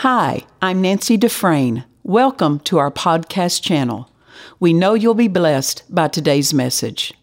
[0.00, 1.86] Hi, I'm Nancy Dufresne.
[2.02, 4.10] Welcome to our podcast channel.
[4.60, 7.14] We know you'll be blessed by today's message.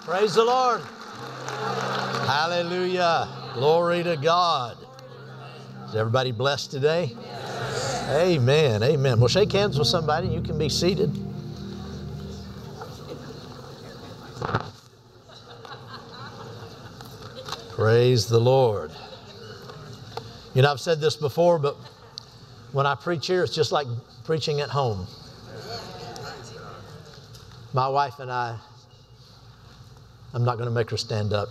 [0.00, 0.80] Praise the Lord.
[2.26, 3.28] Hallelujah.
[3.54, 4.76] Glory to God.
[5.86, 7.16] Is everybody blessed today?
[8.08, 8.82] Amen.
[8.82, 9.20] Amen.
[9.20, 10.26] Well, shake hands with somebody.
[10.26, 11.16] You can be seated.
[17.76, 18.90] Praise the Lord.
[20.52, 21.76] You know, I've said this before, but
[22.72, 23.86] when I preach here, it's just like
[24.24, 25.06] preaching at home.
[27.72, 28.58] My wife and I,
[30.34, 31.48] I'm not going to make her stand up.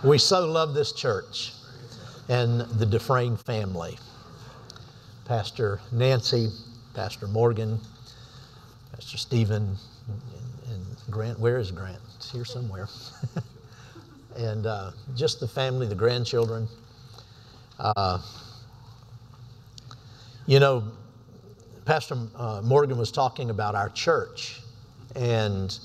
[0.04, 1.52] we so love this church
[2.28, 3.96] and the Dufresne family.
[5.24, 6.50] Pastor Nancy,
[6.94, 7.78] Pastor Morgan,
[8.92, 9.76] Pastor Stephen,
[10.68, 11.38] and, Grant.
[11.38, 12.00] Where is Grant?
[12.16, 12.88] It's here somewhere.
[14.36, 16.68] and uh, just the family, the grandchildren.
[17.78, 18.20] Uh,
[20.46, 20.84] you know,
[21.84, 24.60] Pastor uh, Morgan was talking about our church
[25.14, 25.78] and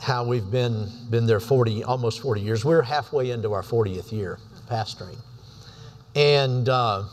[0.00, 2.64] how we've been been there 40, almost 40 years.
[2.64, 5.18] We're halfway into our 40th year pastoring,
[6.14, 7.04] and uh,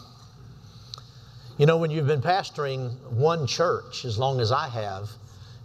[1.57, 5.09] you know, when you've been pastoring one church as long as I have,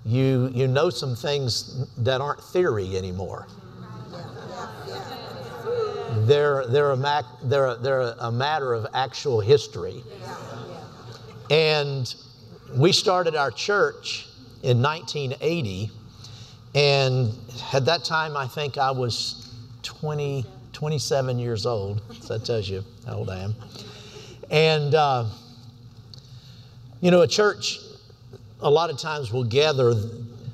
[0.04, 3.46] you you know some things that aren't theory anymore.
[6.26, 10.02] They're, they're, a, mac, they're, a, they're a matter of actual history.
[11.50, 12.14] And
[12.74, 14.26] we started our church
[14.62, 15.90] in 1980.
[16.74, 17.32] And
[17.72, 22.00] at that time, I think I was 20, 27 years old.
[22.20, 23.54] So that tells you how old I am.
[24.50, 25.26] And, uh,
[27.00, 27.80] you know, a church
[28.60, 29.94] a lot of times will gather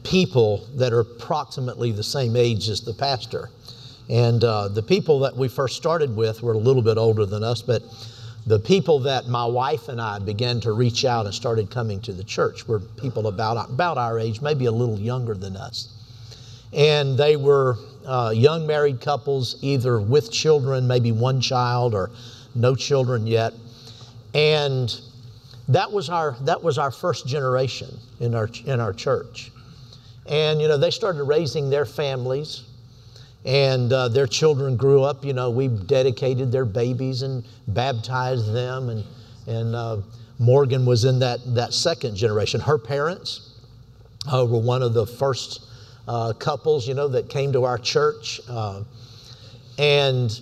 [0.03, 3.51] people that are approximately the same age as the pastor.
[4.11, 7.45] And uh, the people that we first started with were a little bit older than
[7.45, 7.85] us, but
[8.45, 12.13] the people that my wife and I began to reach out and started coming to
[12.13, 15.95] the church were people about, about our age, maybe a little younger than us.
[16.73, 22.11] And they were uh, young married couples, either with children, maybe one child, or
[22.57, 23.53] no children yet.
[24.35, 25.01] And
[25.69, 29.53] that was our, that was our first generation in our, in our church.
[30.27, 32.65] And, you know, they started raising their families
[33.45, 35.25] and uh, their children grew up.
[35.25, 39.05] You know, we dedicated their babies and baptized them, and
[39.47, 39.99] and uh,
[40.39, 42.61] Morgan was in that that second generation.
[42.61, 43.55] Her parents
[44.31, 45.67] uh, were one of the first
[46.07, 48.83] uh, couples, you know, that came to our church, uh,
[49.79, 50.41] and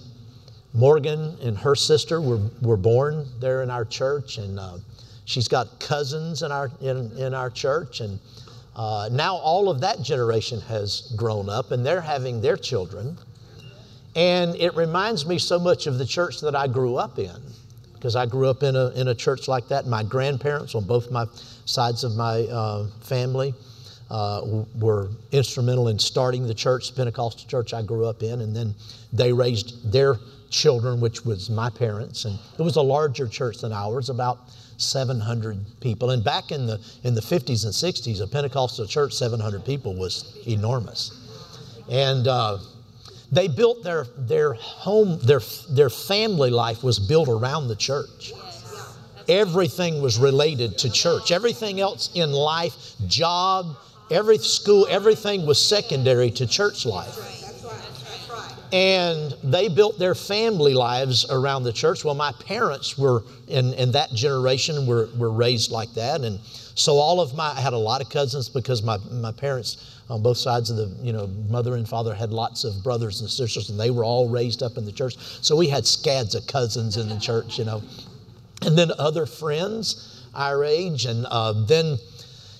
[0.74, 4.78] Morgan and her sister were were born there in our church, and uh,
[5.24, 8.18] she's got cousins in our in in our church, and
[8.78, 13.18] uh, now all of that generation has grown up and they're having their children.
[14.14, 17.36] And it reminds me so much of the church that I grew up in,
[17.94, 19.86] because I grew up in a, in a church like that.
[19.86, 21.26] My grandparents on both my
[21.66, 23.52] sides of my uh, family
[24.10, 28.74] uh, were instrumental in starting the church, Pentecostal church I grew up in, and then
[29.12, 30.16] they raised their
[30.50, 32.24] children, which was my parents.
[32.24, 34.38] And it was a larger church than ours, about
[34.78, 36.10] 700 people.
[36.10, 40.38] And back in the, in the 50s and 60s, a Pentecostal church, 700 people was
[40.46, 41.12] enormous.
[41.90, 42.58] And uh,
[43.30, 45.40] they built their, their home, their,
[45.70, 48.32] their family life was built around the church.
[49.28, 51.32] Everything was related to church.
[51.32, 53.76] Everything else in life, job,
[54.10, 57.37] every school, everything was secondary to church life
[58.72, 62.04] and they built their family lives around the church.
[62.04, 66.20] Well, my parents were in, in that generation were, were raised like that.
[66.22, 66.40] And
[66.74, 70.22] so all of my, I had a lot of cousins because my, my parents on
[70.22, 73.70] both sides of the, you know, mother and father had lots of brothers and sisters
[73.70, 75.16] and they were all raised up in the church.
[75.42, 77.82] So we had scads of cousins in the church, you know.
[78.62, 81.04] And then other friends our age.
[81.04, 81.98] And uh, then,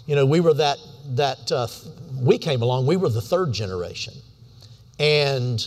[0.07, 0.79] you know, we were that,
[1.15, 1.69] that uh,
[2.21, 4.15] we came along, we were the third generation.
[4.99, 5.67] And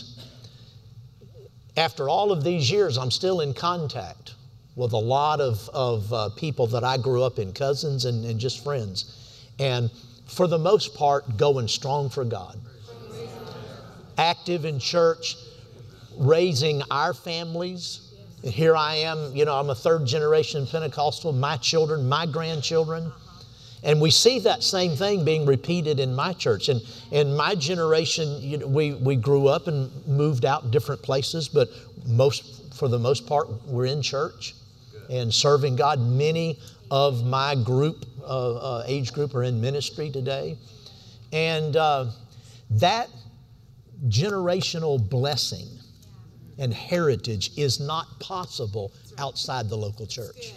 [1.76, 4.34] after all of these years, I'm still in contact
[4.76, 8.38] with a lot of, of uh, people that I grew up in, cousins and, and
[8.38, 9.48] just friends.
[9.58, 9.90] And
[10.26, 12.58] for the most part, going strong for God.
[14.18, 15.36] Active in church,
[16.16, 18.12] raising our families.
[18.42, 23.12] Here I am, you know, I'm a third generation Pentecostal, my children, my grandchildren.
[23.84, 26.68] And we see that same thing being repeated in my church.
[26.68, 26.80] And
[27.10, 31.68] in my generation, you know, we, we grew up and moved out different places, but
[32.06, 34.54] most, for the most part, we're in church
[35.10, 36.00] and serving God.
[36.00, 40.56] Many of my group, uh, uh, age group, are in ministry today.
[41.32, 42.06] And uh,
[42.70, 43.08] that
[44.08, 45.66] generational blessing
[46.58, 50.52] and heritage is not possible outside the local church.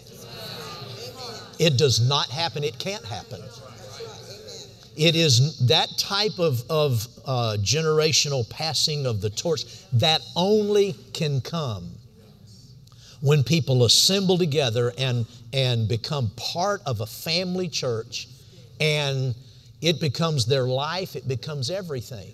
[1.60, 3.42] It does not happen, it can't happen.
[4.98, 11.42] It is that type of, of uh, generational passing of the torch that only can
[11.42, 11.92] come
[13.22, 18.28] when people assemble together and, and become part of a family church
[18.80, 19.36] and
[19.82, 22.34] it becomes their life, it becomes everything.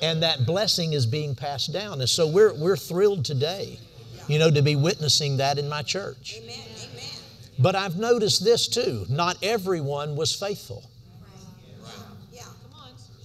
[0.00, 2.00] And that blessing is being passed down.
[2.00, 3.78] And so we're, we're thrilled today,
[4.26, 6.40] you know, to be witnessing that in my church.
[7.62, 10.90] But I've noticed this too not everyone was faithful.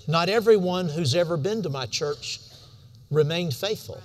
[0.07, 2.39] Not everyone who's ever been to my church
[3.11, 4.01] remained faithful.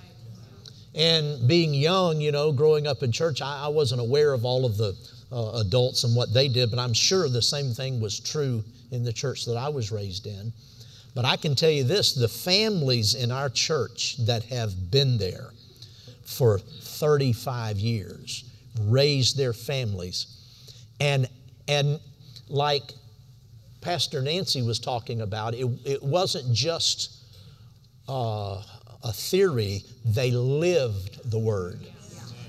[0.95, 4.65] And being young, you know, growing up in church, I, I wasn't aware of all
[4.65, 4.97] of the
[5.31, 9.03] uh, adults and what they did, but I'm sure the same thing was true in
[9.03, 10.51] the church that I was raised in.
[11.15, 15.51] But I can tell you this the families in our church that have been there
[16.25, 18.43] for 35 years
[18.81, 20.27] raised their families.
[20.99, 21.27] And,
[21.67, 21.99] and
[22.47, 22.93] like
[23.81, 27.17] Pastor Nancy was talking about, it, it wasn't just
[28.07, 28.61] uh,
[29.03, 31.79] a theory, they lived the Word.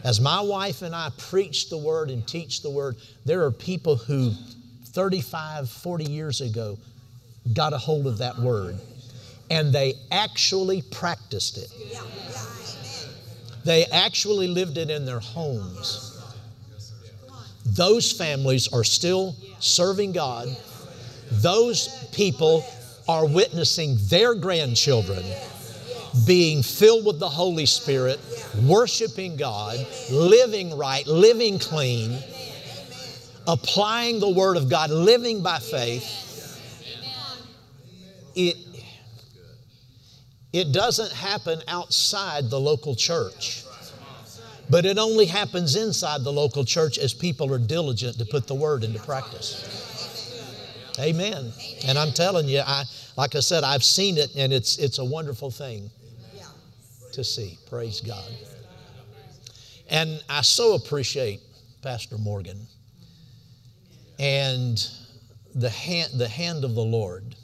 [0.05, 3.97] As my wife and I preach the Word and teach the Word, there are people
[3.97, 4.33] who
[4.87, 6.79] 35, 40 years ago
[7.53, 8.79] got a hold of that Word
[9.51, 11.73] and they actually practiced it.
[13.65, 16.14] They actually lived it in their homes.
[17.75, 20.49] Those families are still serving God
[21.43, 22.65] those people
[23.09, 25.25] are witnessing their grandchildren
[26.27, 28.21] being filled with the Holy Spirit,
[28.63, 32.19] worshiping God, living right, living clean,
[33.49, 36.21] applying the Word of God, living by faith.
[38.37, 38.57] It,
[40.53, 43.64] it doesn't happen outside the local church.
[44.71, 48.55] But it only happens inside the local church as people are diligent to put the
[48.55, 49.71] word into practice.
[50.99, 51.53] Amen.
[51.87, 52.85] And I'm telling you, I
[53.17, 55.91] like I said, I've seen it, and it's it's a wonderful thing
[57.13, 57.59] to see.
[57.69, 58.29] Praise God.
[59.91, 61.41] And I so appreciate
[61.83, 62.67] Pastor Morgan
[64.19, 64.89] and
[65.55, 67.37] the hand the hand of the Lord.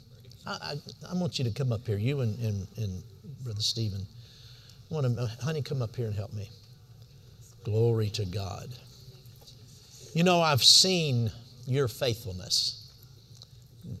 [0.45, 3.03] I, I, I want you to come up here, you and, and, and
[3.43, 4.05] Brother Stephen.
[4.89, 6.49] I want to, honey, come up here and help me.
[7.63, 8.69] Glory to God.
[10.13, 11.31] You know, I've seen
[11.65, 12.91] your faithfulness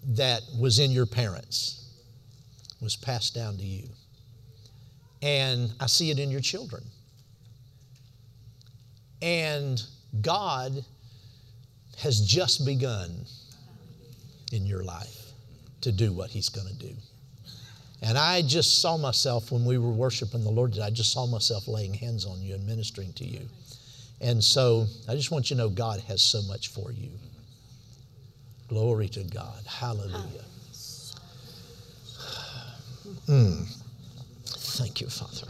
[0.09, 1.81] that was in your parents
[2.81, 3.87] was passed down to you.
[5.21, 6.83] And I see it in your children.
[9.21, 9.81] And
[10.21, 10.83] God
[11.99, 13.25] has just begun
[14.51, 15.31] in your life
[15.81, 16.93] to do what He's going to do.
[18.01, 21.67] And I just saw myself when we were worshiping the Lord, I just saw myself
[21.67, 23.41] laying hands on you and ministering to you.
[24.19, 27.09] And so I just want you to know God has so much for you.
[28.67, 29.63] Glory to God.
[29.67, 30.45] Hallelujah.
[33.27, 33.67] Mm.
[34.45, 35.47] Thank you, Father.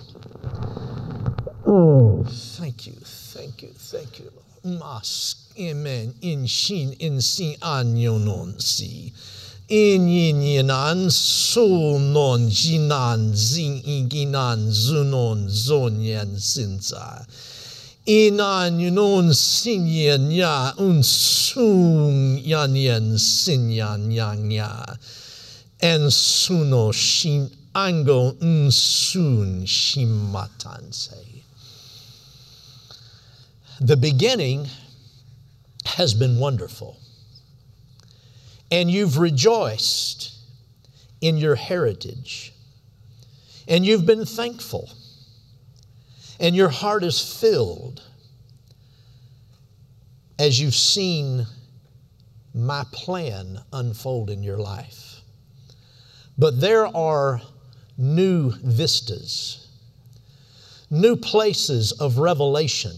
[1.65, 4.31] Oh, thank you, thank you, thank you.
[4.63, 6.13] Mas, amen.
[6.21, 9.13] In shin, in sin, non si.
[9.71, 11.09] In yin yinan,
[12.13, 13.81] non jinan, zin
[14.69, 17.25] zunon, zon yan sinza
[18.07, 19.85] ina nun sin
[20.31, 24.83] ya un sun yan sin yan yang ya
[25.79, 29.65] en suno shin ango un sun.
[33.79, 34.67] The beginning
[35.85, 36.97] has been wonderful,
[38.71, 40.33] and you've rejoiced
[41.19, 42.53] in your heritage,
[43.67, 44.89] and you've been thankful
[46.41, 48.01] and your heart is filled
[50.39, 51.45] as you've seen
[52.55, 55.21] my plan unfold in your life.
[56.39, 57.41] But there are
[57.95, 59.67] new vistas,
[60.89, 62.95] new places of revelation,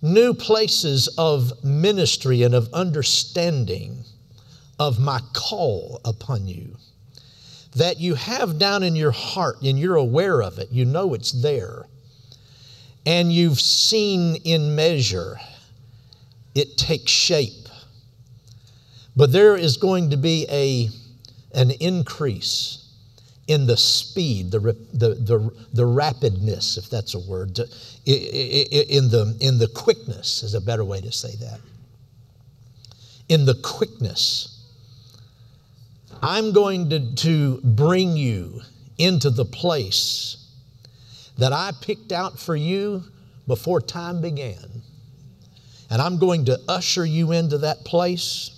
[0.00, 4.02] new places of ministry and of understanding
[4.78, 6.76] of my call upon you
[7.74, 11.32] that you have down in your heart and you're aware of it, you know it's
[11.32, 11.86] there,
[13.06, 15.38] and you've seen in measure
[16.54, 17.68] it takes shape.
[19.16, 20.88] But there is going to be a,
[21.58, 22.78] an increase
[23.48, 24.60] in the speed, the,
[24.92, 27.58] the, the, the rapidness, if that's a word,
[28.06, 31.60] in the, in the quickness is a better way to say that.
[33.28, 34.51] In the quickness
[36.22, 38.62] I'm going to, to bring you
[38.96, 40.36] into the place
[41.38, 43.02] that I picked out for you
[43.46, 44.82] before time began.
[45.90, 48.50] And I'm going to usher you into that place.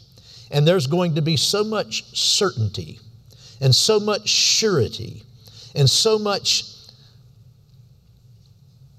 [0.51, 3.01] And there's going to be so much certainty
[3.61, 5.23] and so much surety
[5.75, 6.65] and so much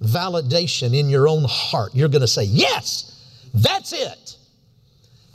[0.01, 1.93] validation in your own heart.
[1.93, 3.11] You're going to say, Yes,
[3.53, 4.37] that's it.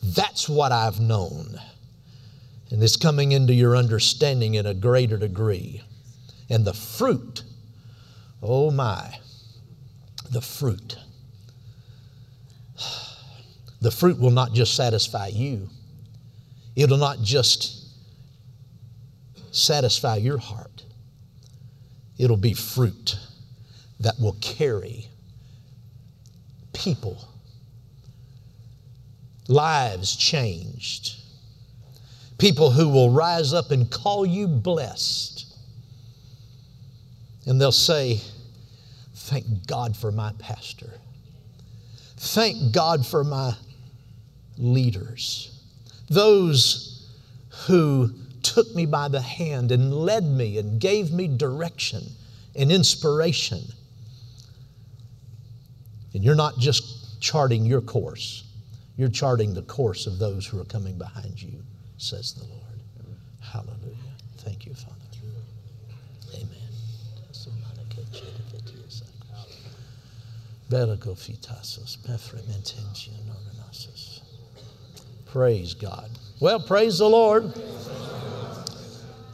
[0.03, 1.59] That's what I've known.
[2.71, 5.83] And it's coming into your understanding in a greater degree.
[6.49, 7.43] And the fruit,
[8.43, 9.19] oh my,
[10.31, 10.97] the fruit.
[13.83, 15.71] The fruit will not just satisfy you,
[16.77, 17.87] it'll not just
[19.53, 20.85] satisfy your heart,
[22.19, 23.17] it'll be fruit
[24.01, 25.09] that will carry
[26.75, 27.27] people,
[29.49, 31.20] lives changed,
[32.41, 35.47] people who will rise up and call you blessed.
[37.47, 38.21] And they'll say,
[39.15, 40.91] Thank God for my pastor.
[42.17, 43.55] Thank God for my
[44.59, 45.61] leaders.
[46.09, 47.09] Those
[47.67, 48.11] who
[48.43, 52.03] took me by the hand and led me and gave me direction
[52.57, 53.63] and inspiration.
[56.15, 58.45] And you're not just charting your course,
[58.97, 61.63] you're charting the course of those who are coming behind you,
[62.01, 62.61] says the Lord.
[63.41, 63.97] Hallelujah.
[64.39, 64.97] Thank you, Father.
[66.35, 66.49] Amen.
[75.27, 76.11] Praise God.
[76.41, 77.53] Well, praise the Lord.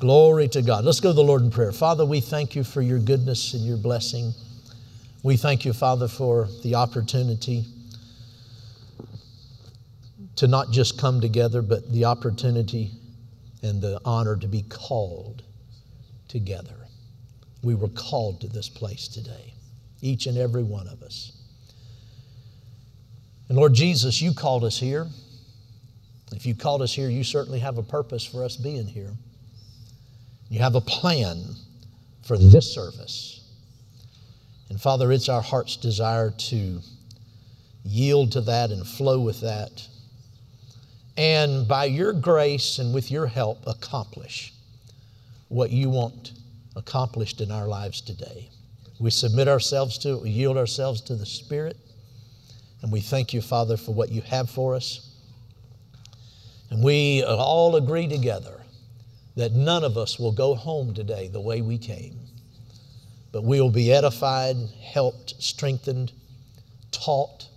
[0.01, 0.85] Glory to God.
[0.85, 1.73] Let's go to the Lord in prayer.
[1.73, 4.33] Father, we thank you for your goodness and your blessing.
[5.23, 7.65] We thank you, Father, for the opportunity
[10.37, 12.93] to not just come together, but the opportunity
[13.63, 15.43] and the honor to be called
[16.29, 16.87] together.
[17.63, 19.55] We were called to this place today,
[20.01, 21.33] each and every one of us.
[23.49, 25.07] And Lord Jesus, you called us here.
[26.33, 29.13] If you called us here, you certainly have a purpose for us being here.
[30.49, 31.43] You have a plan
[32.25, 33.41] for this service.
[34.69, 36.81] And Father, it's our heart's desire to
[37.85, 39.87] yield to that and flow with that.
[41.17, 44.53] And by your grace and with your help, accomplish
[45.49, 46.33] what you want
[46.77, 48.51] accomplished in our lives today.
[49.01, 51.77] We submit ourselves to it, we yield ourselves to the Spirit,
[52.83, 55.11] and we thank you, Father, for what you have for us.
[56.71, 58.63] And we all agree together
[59.37, 62.19] that none of us will go home today the way we came,
[63.33, 66.13] but we will be edified, helped, strengthened,
[66.91, 67.49] taught.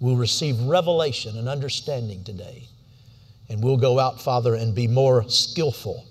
[0.00, 2.68] We'll receive revelation and understanding today.
[3.48, 6.04] And we'll go out, Father, and be more skillful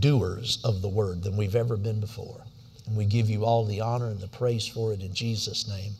[0.00, 2.40] doers of the word than we've ever been before.
[2.86, 5.92] And we give you all the honor and the praise for it in Jesus' name.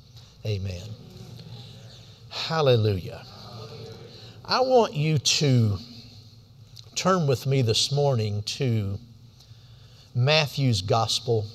[0.45, 0.89] Amen.
[2.31, 3.25] Hallelujah.
[4.45, 5.79] I want you to
[6.95, 8.99] turn with me this morning to
[10.15, 11.47] Matthew's Gospel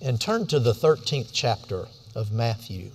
[0.00, 2.90] and turn to the 13th chapter of Matthew.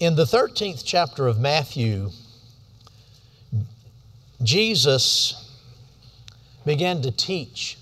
[0.00, 2.08] In the 13th chapter of Matthew,
[4.42, 5.52] Jesus
[6.64, 7.76] began to teach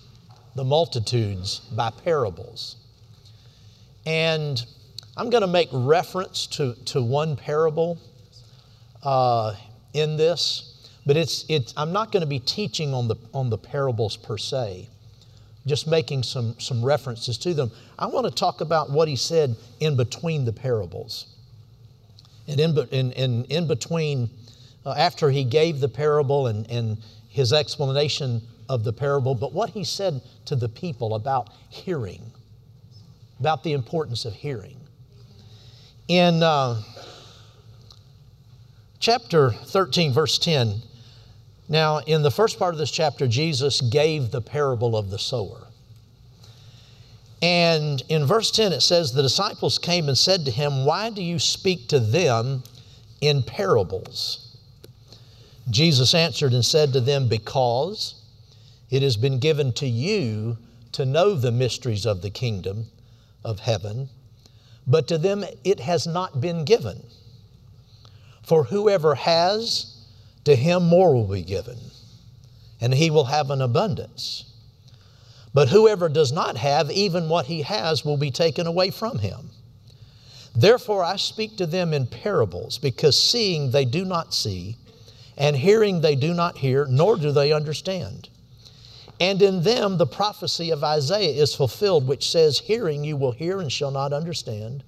[0.56, 2.74] the multitudes by parables.
[4.04, 4.66] And
[5.16, 7.98] I'm going to make reference to, to one parable
[9.04, 9.54] uh,
[9.94, 13.58] in this, but it's, it's, I'm not going to be teaching on the, on the
[13.58, 14.88] parables per se,
[15.66, 17.70] just making some, some references to them.
[17.96, 21.26] I want to talk about what he said in between the parables.
[22.48, 24.30] And in, in, in, in between,
[24.84, 29.70] uh, after he gave the parable and, and his explanation of the parable, but what
[29.70, 32.32] he said to the people about hearing,
[33.38, 34.76] about the importance of hearing.
[36.08, 36.82] In uh,
[38.98, 40.82] chapter 13, verse 10,
[41.68, 45.67] now in the first part of this chapter, Jesus gave the parable of the sower.
[47.40, 51.22] And in verse 10, it says, The disciples came and said to him, Why do
[51.22, 52.64] you speak to them
[53.20, 54.56] in parables?
[55.70, 58.14] Jesus answered and said to them, Because
[58.90, 60.58] it has been given to you
[60.92, 62.86] to know the mysteries of the kingdom
[63.44, 64.08] of heaven
[64.88, 67.04] but to them it has not been given.
[68.42, 69.94] For whoever has,
[70.44, 71.78] to him more will be given,
[72.80, 74.44] and he will have an abundance.
[75.58, 79.50] But whoever does not have, even what he has will be taken away from him.
[80.54, 84.76] Therefore I speak to them in parables, because seeing they do not see,
[85.36, 88.28] and hearing they do not hear, nor do they understand.
[89.18, 93.58] And in them the prophecy of Isaiah is fulfilled, which says, Hearing you will hear
[93.58, 94.84] and shall not understand,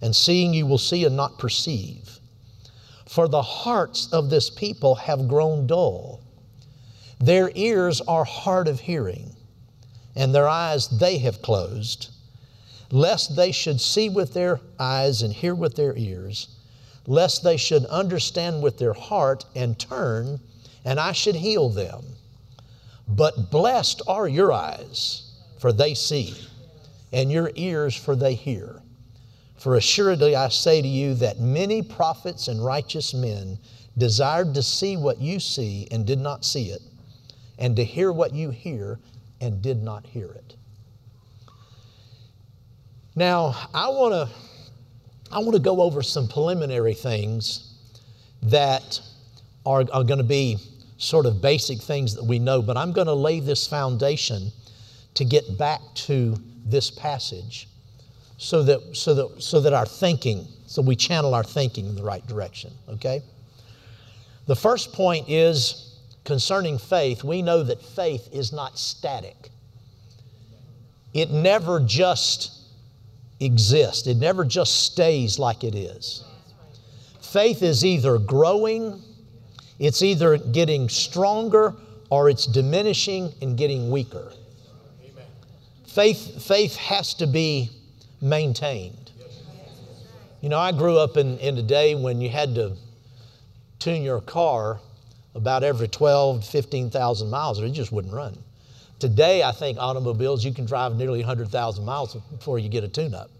[0.00, 2.20] and seeing you will see and not perceive.
[3.06, 6.20] For the hearts of this people have grown dull.
[7.18, 9.35] Their ears are hard of hearing,
[10.16, 12.08] and their eyes they have closed,
[12.90, 16.48] lest they should see with their eyes and hear with their ears,
[17.06, 20.40] lest they should understand with their heart and turn,
[20.84, 22.02] and I should heal them.
[23.06, 26.34] But blessed are your eyes, for they see,
[27.12, 28.80] and your ears, for they hear.
[29.56, 33.58] For assuredly I say to you that many prophets and righteous men
[33.98, 36.82] desired to see what you see and did not see it,
[37.58, 38.98] and to hear what you hear
[39.40, 40.56] and did not hear it.
[43.14, 44.36] Now, I want to
[45.32, 47.74] I want to go over some preliminary things
[48.42, 49.00] that
[49.64, 50.58] are, are going to be
[50.98, 54.52] sort of basic things that we know, but I'm going to lay this foundation
[55.14, 57.68] to get back to this passage
[58.38, 62.02] so that, so that, so that our thinking, so we channel our thinking in the
[62.02, 63.22] right direction, okay?
[64.46, 65.85] The first point is
[66.26, 69.48] concerning faith, we know that faith is not static.
[71.14, 72.52] It never just
[73.40, 76.24] exists, it never just stays like it is.
[77.22, 79.02] Faith is either growing
[79.78, 81.74] it's either getting stronger
[82.08, 84.32] or it's diminishing and getting weaker.
[85.86, 87.70] Faith, faith has to be
[88.20, 89.12] maintained.
[90.40, 92.76] You know, I grew up in, in a day when you had to
[93.78, 94.80] tune your car
[95.36, 98.36] about every 12, 15,000 miles, or it just wouldn't run.
[98.98, 103.14] Today, I think automobiles, you can drive nearly 100,000 miles before you get a tune
[103.14, 103.30] up.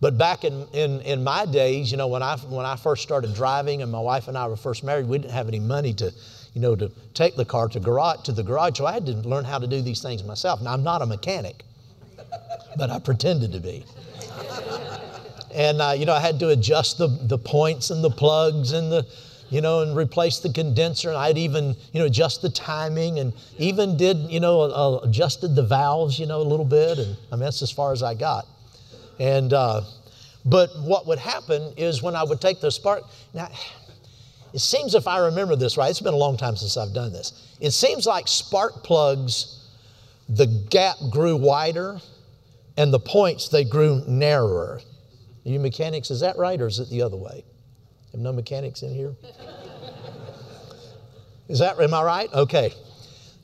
[0.00, 3.34] But back in, in, in my days, you know, when I, when I first started
[3.34, 6.12] driving and my wife and I were first married, we didn't have any money to,
[6.52, 8.78] you know, to take the car to, garage, to the garage.
[8.78, 10.60] So I had to learn how to do these things myself.
[10.62, 11.64] Now, I'm not a mechanic,
[12.76, 13.84] but I pretended to be.
[15.52, 18.92] and, uh, you know, I had to adjust the, the points and the plugs and
[18.92, 19.06] the,
[19.54, 21.10] you know, and replace the condenser.
[21.10, 25.54] And I'd even, you know, adjust the timing and even did, you know, uh, adjusted
[25.54, 26.98] the valves, you know, a little bit.
[26.98, 28.48] And I mean, that's as far as I got.
[29.20, 29.82] And, uh,
[30.44, 33.48] but what would happen is when I would take the spark, now,
[34.52, 37.12] it seems if I remember this right, it's been a long time since I've done
[37.12, 37.56] this.
[37.60, 39.68] It seems like spark plugs,
[40.28, 42.00] the gap grew wider
[42.76, 44.80] and the points, they grew narrower.
[45.44, 47.44] You mechanics, is that right or is it the other way?
[48.16, 49.14] No mechanics in here?
[51.48, 52.32] Is that, am I right?
[52.32, 52.72] Okay.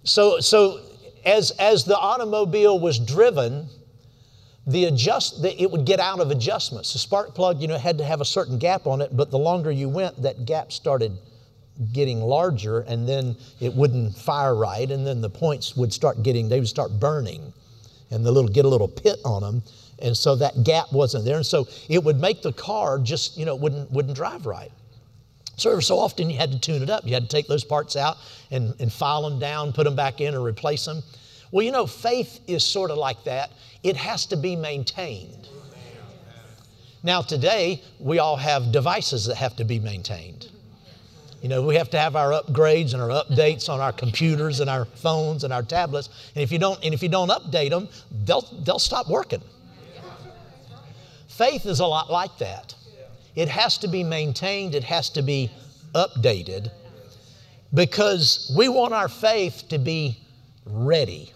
[0.04, 0.80] So, so
[1.24, 3.68] as, as the automobile was driven,
[4.66, 6.92] the adjust the, it would get out of adjustments.
[6.92, 9.38] The spark plug, you know, had to have a certain gap on it, but the
[9.38, 11.16] longer you went, that gap started
[11.92, 16.48] getting larger, and then it wouldn't fire right, and then the points would start getting
[16.48, 17.52] they would start burning,
[18.10, 19.62] and the little get a little pit on them,
[20.00, 23.44] and so that gap wasn't there, and so it would make the car just you
[23.44, 24.72] know wouldn't wouldn't drive right.
[25.56, 27.06] So every so often you had to tune it up.
[27.06, 28.16] You had to take those parts out
[28.50, 31.02] and, and file them down, put them back in, or replace them.
[31.50, 33.50] Well, you know, faith is sort of like that.
[33.82, 35.48] It has to be maintained.
[37.02, 40.48] Now, today, we all have devices that have to be maintained.
[41.42, 44.68] You know, we have to have our upgrades and our updates on our computers and
[44.68, 46.08] our phones and our tablets.
[46.34, 47.88] And if you don't, and if you don't update them,
[48.24, 49.42] they'll, they'll stop working.
[51.40, 52.74] Faith is a lot like that.
[53.34, 55.50] It has to be maintained, it has to be
[55.94, 56.70] updated
[57.72, 60.18] because we want our faith to be
[60.66, 61.32] ready.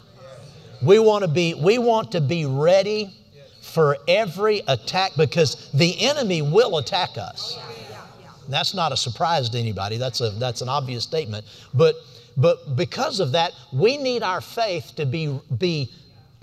[0.82, 3.16] We want to be, we want to be ready
[3.62, 7.58] for every attack because the enemy will attack us.
[8.50, 9.96] That's not a surprise to anybody.
[9.96, 11.46] That's, a, that's an obvious statement.
[11.72, 11.94] But,
[12.36, 15.90] but because of that, we need our faith to be, be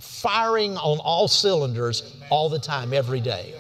[0.02, 3.54] firing on all cylinders all the time, every day.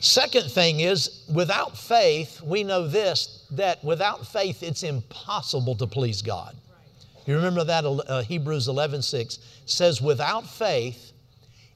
[0.00, 6.22] Second thing is, without faith, we know this that without faith, it's impossible to please
[6.22, 6.56] God.
[7.26, 11.12] You remember that uh, Hebrews 11 6 says, without faith,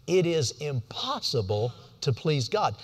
[0.07, 2.77] it is impossible to please God.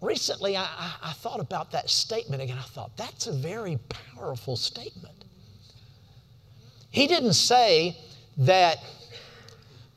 [0.00, 0.66] Recently, I,
[1.02, 2.58] I thought about that statement again.
[2.58, 5.24] I thought, that's a very powerful statement.
[6.90, 7.96] He didn't say
[8.38, 8.78] that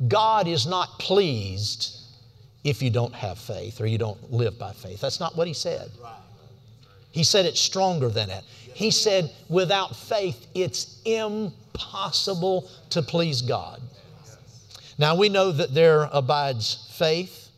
[0.08, 1.96] God is not pleased
[2.64, 5.02] if you don't have faith or you don't live by faith.
[5.02, 5.90] That's not what he said.
[7.12, 8.44] He said it's stronger than that.
[8.74, 13.82] He said, without faith, it's impossible to please God.
[14.98, 17.50] Now we know that there abides faith,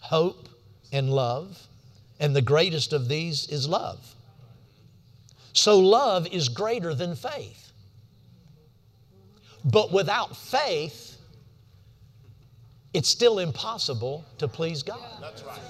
[0.00, 0.48] hope,
[0.92, 1.66] and love,
[2.20, 4.14] and the greatest of these is love.
[5.52, 7.65] So love is greater than faith.
[9.66, 11.18] But without faith,
[12.94, 15.20] it's still impossible to please God.
[15.20, 15.60] That's right.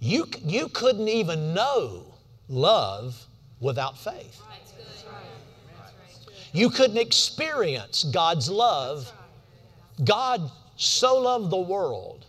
[0.00, 2.14] You, you couldn't even know
[2.48, 3.22] love
[3.60, 4.40] without faith.
[6.52, 9.12] You couldn't experience God's love.
[10.02, 12.24] God so loved the world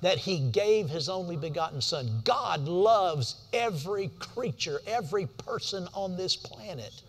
[0.00, 2.20] that He gave His only begotten Son.
[2.24, 7.02] God loves every creature, every person on this planet.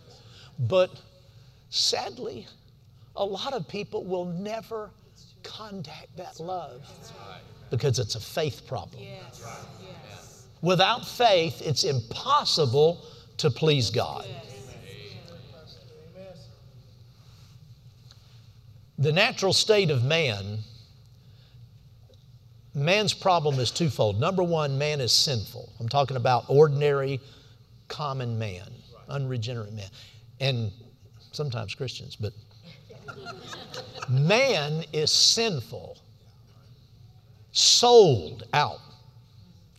[0.58, 0.90] But
[1.70, 2.46] sadly,
[3.16, 4.90] a lot of people will never
[5.42, 6.82] contact that love
[7.70, 9.02] because it's a faith problem.
[10.62, 13.04] Without faith, it's impossible
[13.38, 14.26] to please God.
[18.98, 20.58] The natural state of man,
[22.74, 24.20] man's problem is twofold.
[24.20, 25.72] Number one, man is sinful.
[25.80, 27.20] I'm talking about ordinary,
[27.88, 28.70] common man,
[29.08, 29.88] unregenerate man,
[30.40, 30.70] and
[31.32, 32.32] sometimes Christians, but
[34.08, 35.98] man is sinful,
[37.52, 38.80] sold out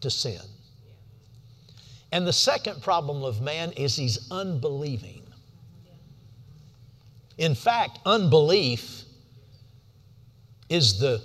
[0.01, 0.41] to sin.
[2.11, 5.21] And the second problem of man is he's unbelieving.
[7.37, 9.03] In fact, unbelief
[10.69, 11.21] is the,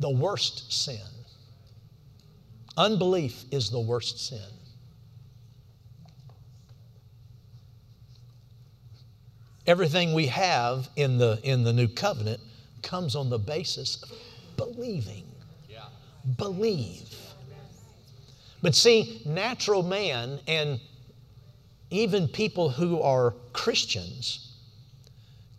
[0.00, 1.00] the worst sin.
[2.76, 4.38] Unbelief is the worst sin.
[9.66, 12.40] Everything we have in the, in the new covenant
[12.82, 14.12] comes on the basis of
[14.56, 15.24] believing.
[15.68, 15.84] Yeah.
[16.38, 17.14] Believe.
[18.62, 20.80] But see, natural man and
[21.90, 24.54] even people who are Christians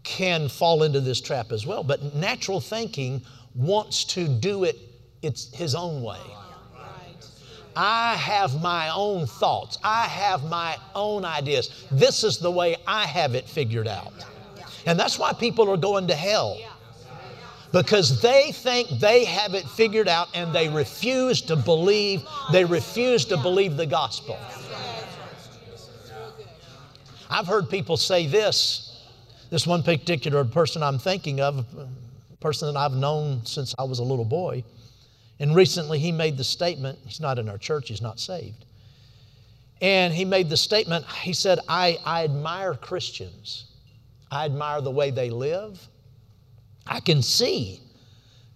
[0.03, 1.83] can fall into this trap as well.
[1.83, 3.21] But natural thinking
[3.55, 4.77] wants to do it
[5.21, 6.19] it's his own way.
[7.75, 9.77] I have my own thoughts.
[9.83, 11.85] I have my own ideas.
[11.91, 14.13] This is the way I have it figured out.
[14.85, 16.57] And that's why people are going to hell
[17.71, 23.25] because they think they have it figured out and they refuse to believe, they refuse
[23.25, 24.37] to believe the gospel.
[27.29, 28.85] I've heard people say this.
[29.51, 31.65] This one particular person I'm thinking of,
[32.39, 34.63] person that I've known since I was a little boy,
[35.39, 38.65] and recently he made the statement, he's not in our church, he's not saved.
[39.81, 43.65] And he made the statement, he said, I, I admire Christians.
[44.31, 45.87] I admire the way they live.
[46.85, 47.79] I can see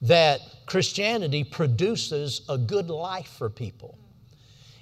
[0.02, 3.98] that Christianity produces a good life for people.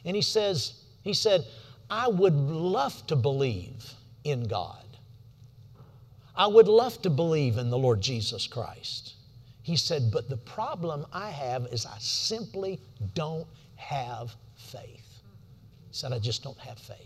[0.04, 1.46] And he says, he said,
[1.90, 4.84] I would love to believe in God.
[6.42, 9.14] I would love to believe in the Lord Jesus Christ.
[9.62, 12.80] He said, but the problem I have is I simply
[13.14, 15.22] don't have faith.
[15.88, 16.98] He said, I just don't have faith.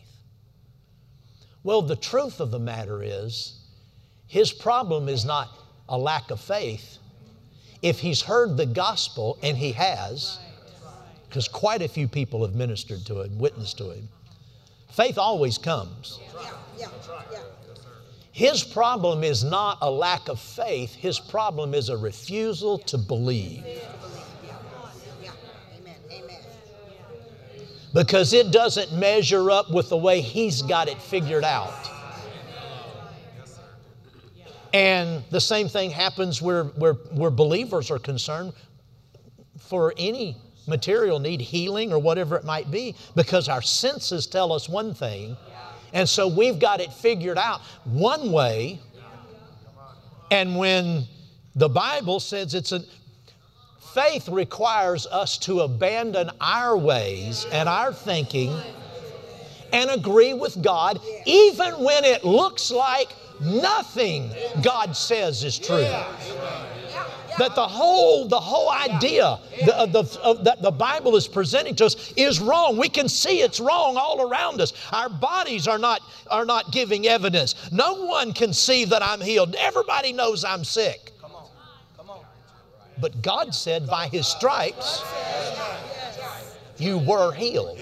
[1.63, 3.59] Well, the truth of the matter is,
[4.25, 5.49] his problem is not
[5.89, 6.99] a lack of faith,
[7.81, 10.39] if he's heard the gospel, and he has,
[11.27, 14.07] because quite a few people have ministered to him, witnessed to him,
[14.91, 16.21] faith always comes.
[18.35, 23.63] His problem is not a lack of faith, his problem is a refusal to believe.
[27.93, 31.89] Because it doesn't measure up with the way he's got it figured out.
[34.73, 38.51] And the same thing happens where, where, where believers are concerned
[39.57, 40.35] for any
[40.67, 45.37] material need, healing or whatever it might be, because our senses tell us one thing.
[45.95, 48.79] And so we've got it figured out one way.
[50.29, 51.05] And when
[51.55, 52.83] the Bible says it's a
[53.93, 58.55] faith requires us to abandon our ways and our thinking
[59.71, 63.07] and agree with God, even when it looks like
[63.41, 64.31] Nothing
[64.61, 65.87] God says is true.
[67.37, 72.13] That the whole, the whole idea the, the, that the Bible is presenting to us
[72.15, 72.77] is wrong.
[72.77, 74.71] We can see it's wrong all around us.
[74.93, 77.71] Our bodies are not, are not giving evidence.
[77.71, 79.55] No one can see that I'm healed.
[79.55, 81.11] Everybody knows I'm sick.
[82.99, 85.03] But God said, by His stripes,
[86.77, 87.79] you were healed.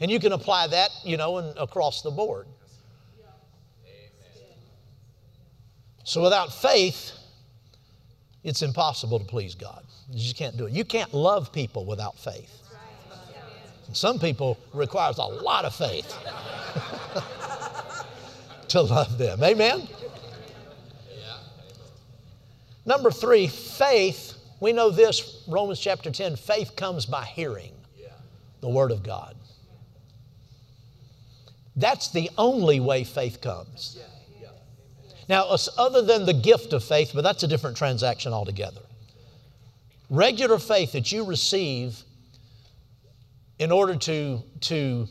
[0.00, 2.46] And you can apply that, you know, and across the board.
[6.04, 7.12] So without faith,
[8.42, 9.84] it's impossible to please God.
[10.10, 10.72] You just can't do it.
[10.72, 12.62] You can't love people without faith.
[13.86, 16.16] And some people requires a lot of faith
[18.68, 19.42] to love them.
[19.42, 19.88] Amen.
[22.86, 27.72] Number three, faith We know this, Romans chapter 10 faith comes by hearing
[28.60, 29.34] the Word of God.
[31.76, 33.98] That's the only way faith comes.
[35.30, 35.46] Now,
[35.78, 38.80] other than the gift of faith, but that's a different transaction altogether.
[40.10, 42.02] Regular faith that you receive
[43.60, 45.06] in order to, to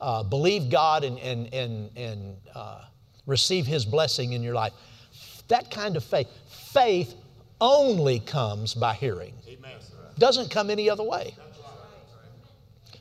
[0.00, 2.84] uh, believe God and, and, and, and uh,
[3.26, 4.72] receive His blessing in your life,
[5.48, 7.16] that kind of faith, faith
[7.60, 9.34] only comes by hearing.
[10.16, 11.34] Doesn't come any other way.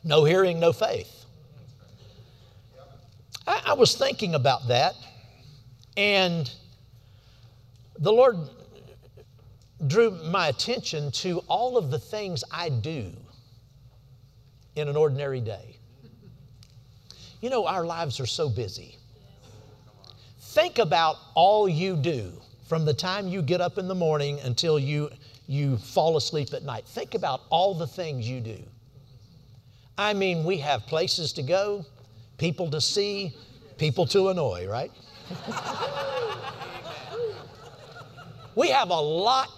[0.04, 1.26] No hearing, no faith.
[3.46, 4.96] I, I was thinking about that,
[5.98, 6.52] and
[8.00, 8.38] the Lord
[9.88, 13.12] drew my attention to all of the things I do
[14.76, 15.78] in an ordinary day.
[17.42, 18.98] You know, our lives are so busy.
[20.40, 22.32] Think about all you do
[22.68, 25.10] from the time you get up in the morning until you,
[25.48, 26.86] you fall asleep at night.
[26.86, 28.58] Think about all the things you do.
[29.98, 31.86] I mean, we have places to go,
[32.38, 33.34] people to see,
[33.78, 34.92] people to annoy, right?
[38.56, 39.50] we have a lot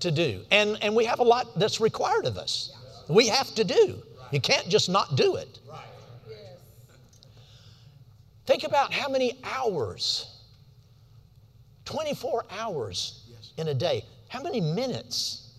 [0.00, 2.76] to do, and, and we have a lot that's required of us.
[3.08, 4.02] We have to do.
[4.30, 5.58] You can't just not do it.
[8.46, 10.40] Think about how many hours,
[11.84, 15.52] 24 hours in a day, how many minutes.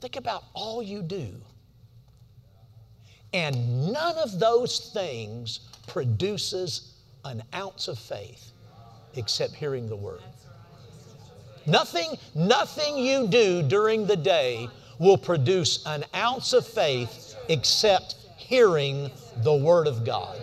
[0.00, 1.34] Think about all you do.
[3.32, 6.89] And none of those things produces
[7.24, 8.52] an ounce of faith
[9.14, 10.20] except hearing the word.
[11.66, 19.10] Nothing, nothing you do during the day will produce an ounce of faith except hearing
[19.38, 20.38] the Word of God.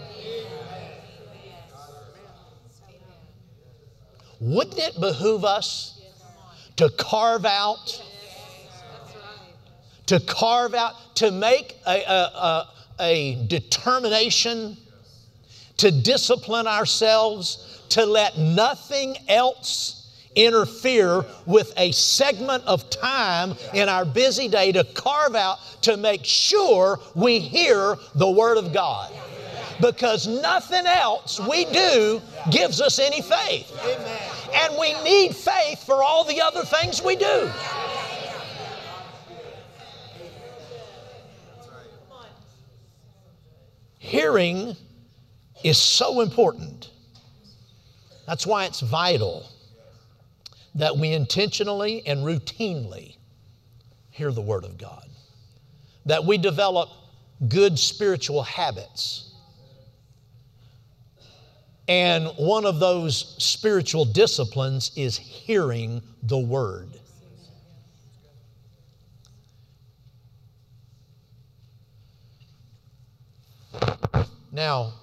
[4.40, 6.02] Wouldn't it behoove us
[6.76, 8.02] to carve out,
[10.06, 14.78] to carve out, to make a, a, a, a determination
[15.78, 19.98] to discipline ourselves, to let nothing else
[20.36, 26.24] interfere with a segment of time in our busy day to carve out to make
[26.24, 29.12] sure we hear the Word of God.
[29.82, 33.72] Because nothing else we do gives us any faith.
[34.54, 37.52] And we need faith for all the other things we do.
[44.00, 44.76] Hearing
[45.64, 46.92] is so important.
[48.26, 49.50] That's why it's vital
[50.76, 53.16] that we intentionally and routinely
[54.12, 55.08] hear the Word of God,
[56.06, 56.90] that we develop
[57.48, 59.34] good spiritual habits.
[61.88, 66.90] And one of those spiritual disciplines is hearing the Word.
[74.52, 74.94] Now,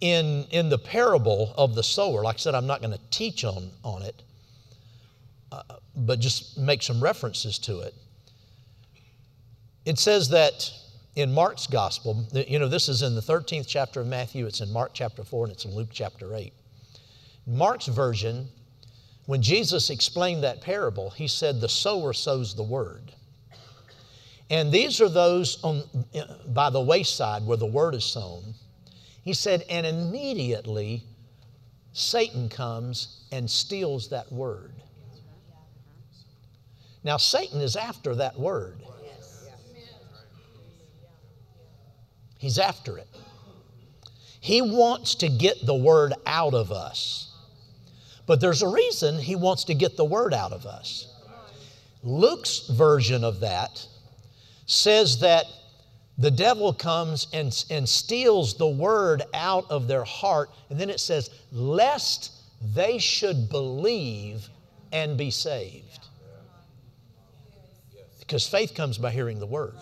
[0.00, 3.44] in, in the parable of the sower, like I said, I'm not going to teach
[3.44, 4.22] on, on it,
[5.52, 5.62] uh,
[5.96, 7.94] but just make some references to it.
[9.84, 10.70] It says that
[11.14, 14.70] in Mark's gospel, you know, this is in the 13th chapter of Matthew, it's in
[14.70, 16.52] Mark chapter 4, and it's in Luke chapter 8.
[17.46, 18.48] Mark's version,
[19.26, 23.12] when Jesus explained that parable, he said, The sower sows the word.
[24.50, 25.82] And these are those on,
[26.48, 28.54] by the wayside where the word is sown.
[29.26, 31.02] He said, and immediately
[31.92, 34.72] Satan comes and steals that word.
[37.02, 38.80] Now, Satan is after that word.
[42.38, 43.08] He's after it.
[44.38, 47.34] He wants to get the word out of us.
[48.26, 51.12] But there's a reason he wants to get the word out of us.
[52.04, 53.84] Luke's version of that
[54.66, 55.46] says that
[56.18, 60.50] the devil comes and, and steals the word out of their heart.
[60.70, 62.32] And then it says, lest
[62.74, 64.48] they should believe
[64.92, 66.00] and be saved.
[68.20, 69.74] Because faith comes by hearing the word.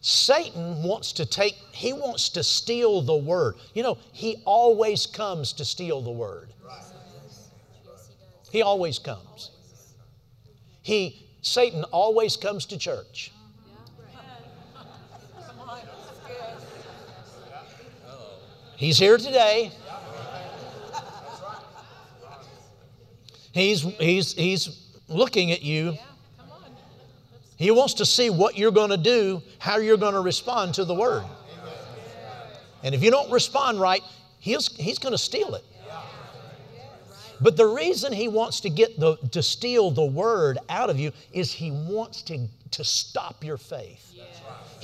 [0.00, 3.56] Satan wants to take, he wants to steal the word.
[3.74, 6.50] You know, he always comes to steal the word.
[8.52, 9.50] He always comes.
[10.82, 13.32] He, Satan always comes to church.
[18.76, 19.72] He's here today.
[23.52, 25.96] He's, he's, he's looking at you.
[27.56, 30.84] He wants to see what you're going to do, how you're going to respond to
[30.84, 31.24] the word.
[32.82, 34.02] And if you don't respond right,
[34.40, 35.64] he's, he's going to steal it.
[37.40, 41.12] But the reason he wants to get the to steal the word out of you
[41.32, 44.05] is he wants to, to stop your faith.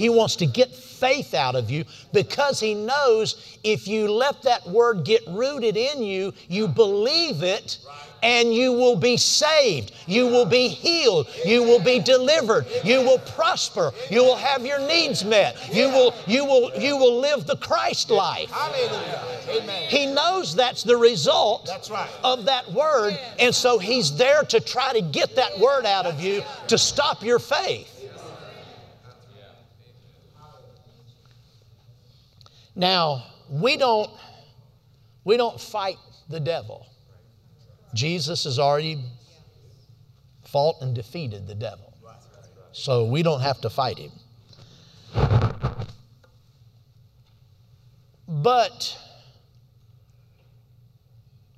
[0.02, 4.66] He wants to get faith out of you because he knows if you let that
[4.66, 7.78] word get rooted in you, you believe it
[8.20, 9.92] and you will be saved.
[10.08, 11.28] You will be healed.
[11.44, 12.66] You will be delivered.
[12.82, 13.92] You will prosper.
[14.10, 15.56] You will have your needs met.
[15.72, 18.52] You will, you will, you will live the Christ life.
[19.48, 19.88] Amen.
[19.88, 21.70] He knows that's the result
[22.24, 26.20] of that word, and so he's there to try to get that word out of
[26.20, 27.91] you to stop your faith.
[32.74, 34.10] Now, we don't
[35.24, 36.86] we don't fight the devil.
[37.94, 38.98] Jesus has already
[40.44, 41.92] fought and defeated the devil.
[42.72, 44.12] So we don't have to fight him.
[48.26, 48.98] But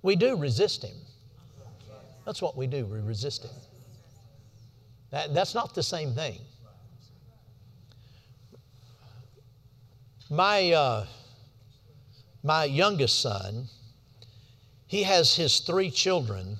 [0.02, 0.96] we do resist him.
[2.26, 3.50] That's what we do, we resist him.
[5.10, 6.40] That, that's not the same thing.
[10.30, 11.06] My, uh,
[12.42, 13.66] my youngest son,
[14.86, 16.56] he has his three children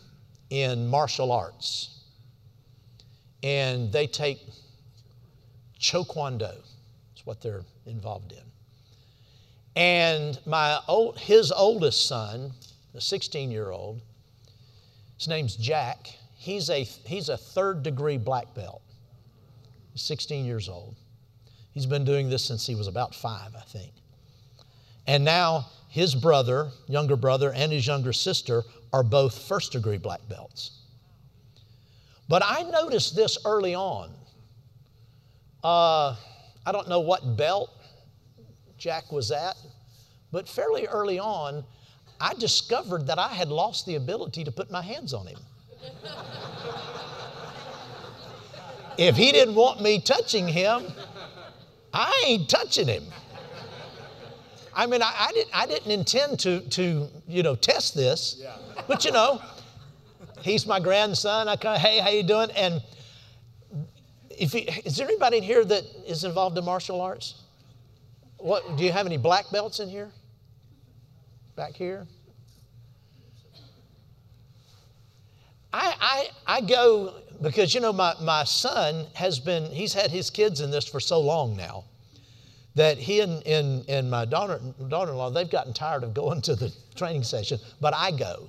[0.50, 2.00] in martial arts.
[3.42, 4.40] And they take
[5.78, 6.46] Choi Kwang-Do.
[6.46, 8.38] That's what they're involved in.
[9.76, 12.52] And my old, his oldest son,
[12.92, 14.00] the 16 year old,
[15.18, 16.08] his name's Jack.
[16.36, 18.82] He's a, he's a third degree black belt.
[19.96, 20.96] 16 years old.
[21.74, 23.92] He's been doing this since he was about five, I think.
[25.06, 30.20] And now his brother, younger brother, and his younger sister are both first degree black
[30.28, 30.70] belts.
[32.28, 34.12] But I noticed this early on.
[35.62, 36.16] Uh,
[36.64, 37.70] I don't know what belt
[38.78, 39.56] Jack was at,
[40.30, 41.64] but fairly early on,
[42.20, 45.38] I discovered that I had lost the ability to put my hands on him.
[48.96, 50.84] if he didn't want me touching him,
[51.94, 53.04] I ain't touching him.
[54.74, 58.56] I mean, I, I, didn't, I didn't intend to, to, you know, test this, yeah.
[58.88, 59.40] but you know,
[60.40, 61.48] he's my grandson.
[61.48, 62.50] I kind of, hey, how you doing?
[62.50, 62.82] And
[64.30, 67.42] if he, is there anybody in here that is involved in martial arts?
[68.38, 70.10] What, do you have any black belts in here?
[71.54, 72.08] Back here?
[75.72, 75.94] I,
[76.46, 80.60] I, I go because, you know, my, my son has been, he's had his kids
[80.60, 81.84] in this for so long now
[82.74, 86.74] that he and, and, and my daughter, daughter-in-law, they've gotten tired of going to the
[86.94, 88.48] training session, but I go.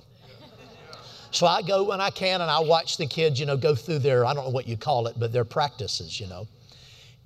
[1.30, 3.98] So I go when I can and I watch the kids, you know, go through
[3.98, 6.48] their, I don't know what you call it, but their practices, you know.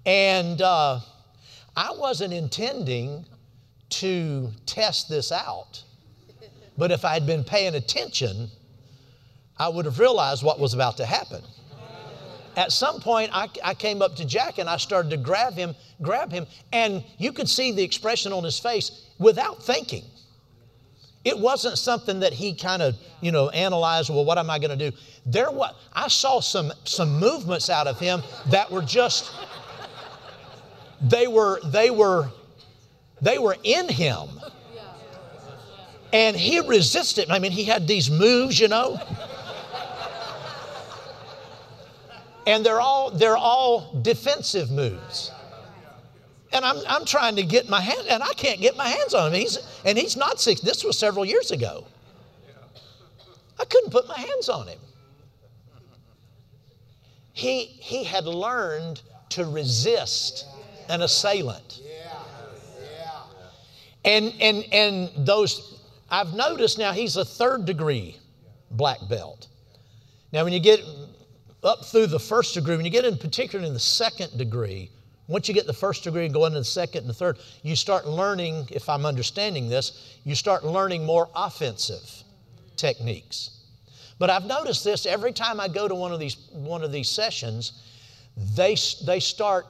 [0.04, 0.98] And uh,
[1.76, 3.24] I wasn't intending
[3.90, 5.84] to test this out,
[6.76, 8.48] but if I had been paying attention,
[9.56, 11.42] I would have realized what was about to happen.
[12.56, 15.74] At some point, I, I came up to Jack and I started to grab him,
[16.02, 20.04] grab him, and you could see the expression on his face without thinking.
[21.24, 24.76] It wasn't something that he kind of, you know, analyzed, well, what am I going
[24.76, 24.96] to do?
[25.26, 29.30] There was, I saw some, some movements out of him that were just,
[31.02, 32.30] they were, they were,
[33.20, 34.28] they were in him.
[36.12, 37.30] And he resisted.
[37.30, 38.98] I mean, he had these moves, you know.
[42.50, 45.30] And they're all they're all defensive moves.
[46.52, 49.32] And I'm, I'm trying to get my hand, and I can't get my hands on
[49.32, 49.38] him.
[49.38, 50.60] He's, and he's not six.
[50.60, 51.86] This was several years ago.
[53.56, 54.80] I couldn't put my hands on him.
[57.32, 60.46] He, he had learned to resist
[60.88, 61.82] an assailant.
[64.04, 68.16] And, and, and those, I've noticed now he's a third degree
[68.72, 69.46] black belt.
[70.32, 70.80] Now, when you get
[71.62, 74.90] up through the first degree, when you get in particular in the second degree,
[75.28, 77.76] once you get the first degree and go into the second and the third, you
[77.76, 82.24] start learning, if I'm understanding this, you start learning more offensive
[82.76, 83.58] techniques.
[84.18, 87.08] But I've noticed this every time I go to one of these, one of these
[87.08, 87.72] sessions,
[88.56, 89.66] they, they start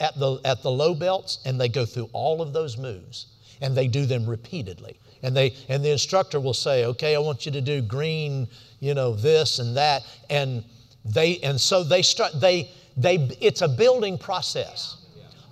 [0.00, 3.26] at the, at the low belts and they go through all of those moves
[3.60, 4.98] and they do them repeatedly.
[5.22, 8.48] And, they, and the instructor will say, okay, I want you to do green,
[8.80, 10.02] you know, this and that.
[10.28, 10.64] And
[11.04, 14.96] they, and so they start, they, they, it's a building process.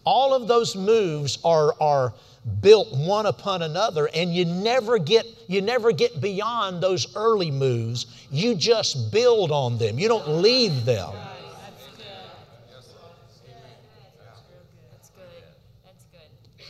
[0.04, 2.14] All of those moves are, are
[2.60, 8.26] built one upon another, and you never get, you never get beyond those early moves.
[8.30, 9.98] You just build on them.
[9.98, 11.12] You don't leave them.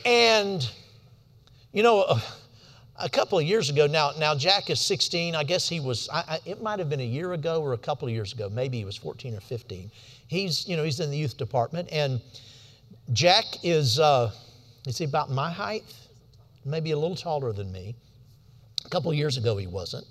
[0.05, 0.69] And,
[1.73, 2.19] you know,
[3.03, 5.35] a couple of years ago, now, now Jack is 16.
[5.35, 7.79] I guess he was, I, I, it might have been a year ago or a
[7.79, 8.49] couple of years ago.
[8.49, 9.91] Maybe he was 14 or 15.
[10.29, 11.89] He's, you know, he's in the youth department.
[11.91, 12.21] And
[13.13, 14.31] Jack is, uh,
[14.87, 15.83] is he about my height?
[16.65, 17.95] Maybe a little taller than me.
[18.85, 20.07] A couple of years ago, he wasn't.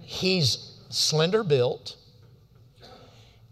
[0.00, 1.96] He's slender built.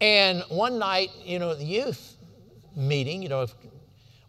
[0.01, 2.17] And one night, you know, at the youth
[2.75, 3.47] meeting, you know,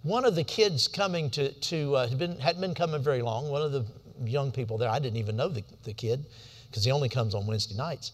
[0.07, 3.49] one of the kids coming to, to uh, had been, hadn't been coming very long,
[3.49, 3.85] one of the
[4.23, 6.25] young people there, I didn't even know the, the kid
[6.69, 8.13] because he only comes on Wednesday nights.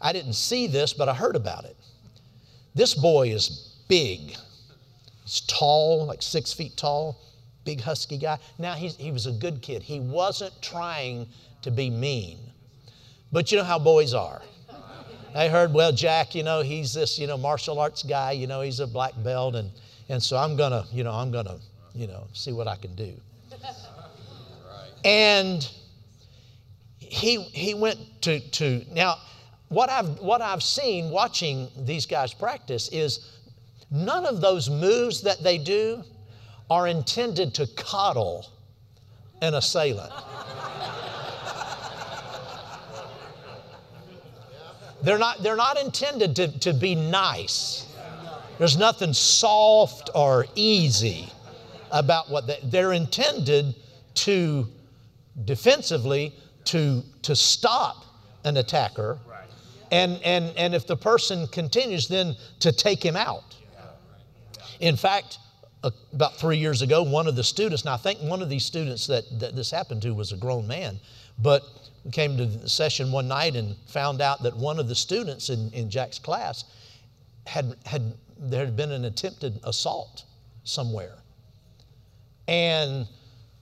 [0.00, 1.76] I didn't see this, but I heard about it.
[2.74, 4.34] This boy is big.
[5.24, 7.20] He's tall, like six feet tall,
[7.64, 8.38] big husky guy.
[8.58, 9.82] Now, he's, he was a good kid.
[9.82, 11.28] He wasn't trying
[11.62, 12.38] to be mean.
[13.30, 14.40] But you know how boys are.
[15.34, 18.62] I heard, well, Jack, you know, he's this, you know, martial arts guy, you know,
[18.62, 19.70] he's a black belt, and,
[20.10, 21.58] and so I'm gonna, you know, I'm gonna,
[21.94, 23.14] you know, see what I can do.
[25.02, 25.66] And
[26.98, 29.16] he he went to to now
[29.68, 33.38] what I've what I've seen watching these guys practice is
[33.90, 36.04] none of those moves that they do
[36.68, 38.46] are intended to coddle
[39.40, 40.12] an assailant.
[45.02, 47.89] They're not, they're not intended to, to be nice.
[48.60, 51.32] There's nothing soft or easy
[51.90, 53.74] about what they, they're intended
[54.16, 54.66] to
[55.46, 56.34] defensively
[56.64, 58.04] to, to stop
[58.44, 59.18] an attacker.
[59.90, 63.56] And, and, and if the person continues, then to take him out.
[64.80, 65.38] In fact,
[65.82, 68.66] uh, about three years ago, one of the students, now I think one of these
[68.66, 71.00] students that, that this happened to was a grown man,
[71.38, 71.62] but
[72.12, 75.70] came to the session one night and found out that one of the students in,
[75.72, 76.64] in Jack's class
[77.46, 80.24] had, had there had been an attempted assault
[80.64, 81.18] somewhere.
[82.48, 83.06] And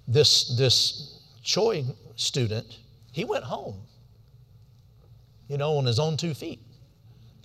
[0.07, 1.85] this, this Choi
[2.17, 2.79] student,
[3.13, 3.83] he went home,
[5.49, 6.61] you know, on his own two feet.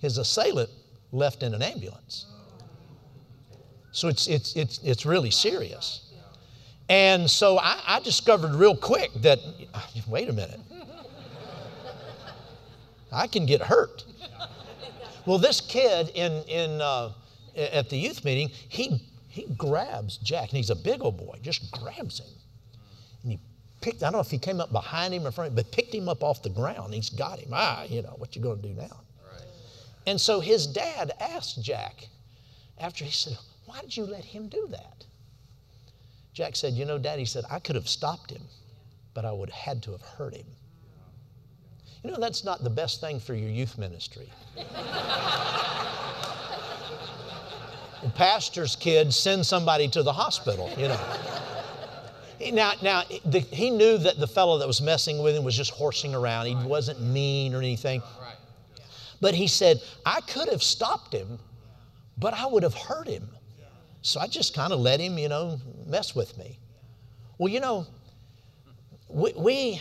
[0.00, 0.70] His assailant
[1.12, 2.26] left in an ambulance.
[3.90, 6.12] So it's, it's, it's, it's really serious.
[6.88, 9.38] And so I, I discovered real quick that,
[10.06, 10.60] wait a minute,
[13.10, 14.04] I can get hurt.
[15.26, 17.12] Well, this kid in, in, uh,
[17.56, 21.70] at the youth meeting, he, he grabs Jack, and he's a big old boy, just
[21.70, 22.26] grabs him.
[23.22, 23.38] And he
[23.80, 25.94] picked, I don't know if he came up behind him or in front, but picked
[25.94, 26.94] him up off the ground.
[26.94, 27.50] He's got him.
[27.52, 29.00] Ah, you know, what you going to do now?
[29.32, 29.42] Right.
[30.06, 32.08] And so his dad asked Jack,
[32.78, 33.36] after he said,
[33.66, 35.04] Why did you let him do that?
[36.32, 38.42] Jack said, You know, Dad, he said, I could have stopped him,
[39.14, 40.46] but I would have had to have hurt him.
[42.02, 44.28] You know, that's not the best thing for your youth ministry.
[48.10, 51.00] pastor's kids send somebody to the hospital, you know.
[52.52, 55.70] Now, now the, he knew that the fellow that was messing with him was just
[55.70, 56.46] horsing around.
[56.46, 58.02] He wasn't mean or anything.
[59.20, 61.38] But he said, I could have stopped him,
[62.18, 63.28] but I would have hurt him.
[64.02, 66.58] So I just kind of let him, you know, mess with me.
[67.38, 67.86] Well, you know,
[69.08, 69.80] we, we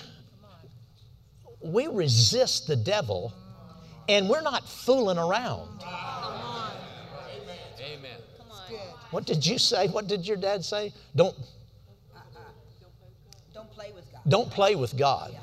[1.63, 3.33] we resist the devil
[4.09, 5.81] and we're not fooling around.
[7.79, 8.17] Amen.
[9.13, 9.87] What did you say?
[9.89, 10.91] What did your dad say?
[11.15, 11.35] Don't
[13.53, 14.21] don't play with God.
[14.27, 15.37] Don't play with God.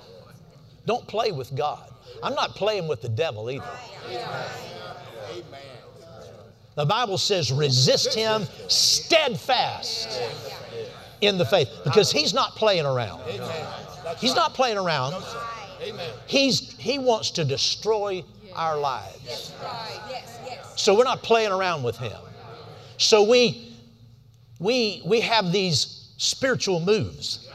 [0.86, 1.94] Don't play with God.
[2.20, 3.70] I'm not playing with the devil either.
[6.74, 10.20] The Bible says resist him steadfast
[11.20, 13.22] in the faith because he's not playing around.
[14.18, 15.14] He's not playing around.
[16.26, 18.24] He's, he wants to destroy
[18.56, 19.52] our lives.
[20.74, 22.20] So we're not playing around with him.
[23.00, 23.72] So we,
[24.58, 27.48] we, we have these spiritual moves.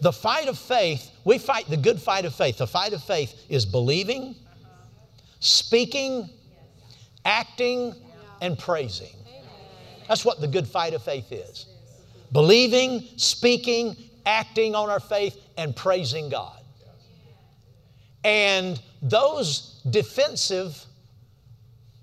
[0.00, 2.58] The fight of faith, we fight the good fight of faith.
[2.58, 4.34] The fight of faith is believing,
[5.38, 6.28] speaking,
[7.24, 7.94] acting,
[8.42, 9.14] and praising.
[10.08, 11.66] That's what the good fight of faith is.
[12.32, 13.96] Believing, speaking,
[14.26, 16.60] acting on our faith, and praising God.
[18.24, 20.85] And those defensive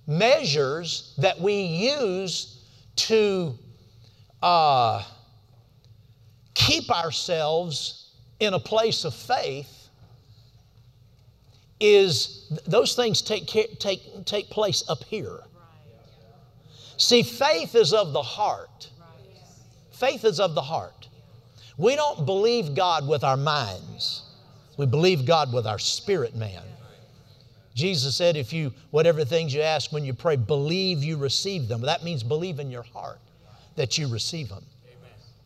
[0.08, 3.58] measures that we use to
[4.42, 5.04] uh,
[6.54, 9.90] keep ourselves in a place of faith
[11.80, 15.40] is those things take, take, take place up here.
[16.98, 18.90] See, faith is of the heart.
[19.92, 21.08] Faith is of the heart.
[21.78, 24.24] We don't believe God with our minds.
[24.78, 26.62] We believe God with our spirit man.
[27.76, 31.82] Jesus said, if you, whatever things you ask when you pray, believe you receive them.
[31.82, 33.20] That means believe in your heart
[33.76, 34.64] that you receive them.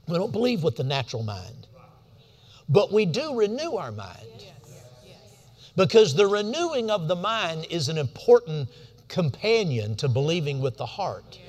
[0.08, 1.68] We don't believe with the natural mind.
[2.70, 4.28] But we do renew our mind.
[5.78, 8.70] Because the renewing of the mind is an important
[9.08, 11.40] companion to believing with the heart.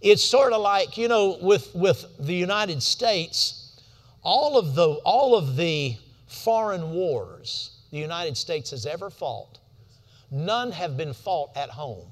[0.00, 3.80] It's sort of like, you know, with, with the United States,
[4.22, 9.60] all of the, all of the foreign wars the United States has ever fought,
[10.32, 12.08] none have been fought at home,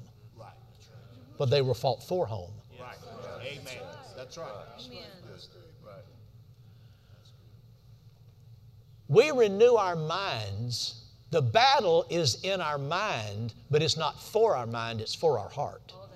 [1.37, 2.53] but they were fought for home.
[2.79, 2.95] Right.
[3.41, 3.83] Amen.
[4.15, 4.47] That's right.
[9.09, 11.03] We renew our minds.
[11.31, 15.49] The battle is in our mind, but it's not for our mind, it's for our
[15.49, 15.91] heart.
[15.93, 16.07] Oh,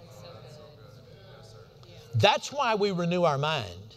[2.15, 3.95] that's why we renew our mind.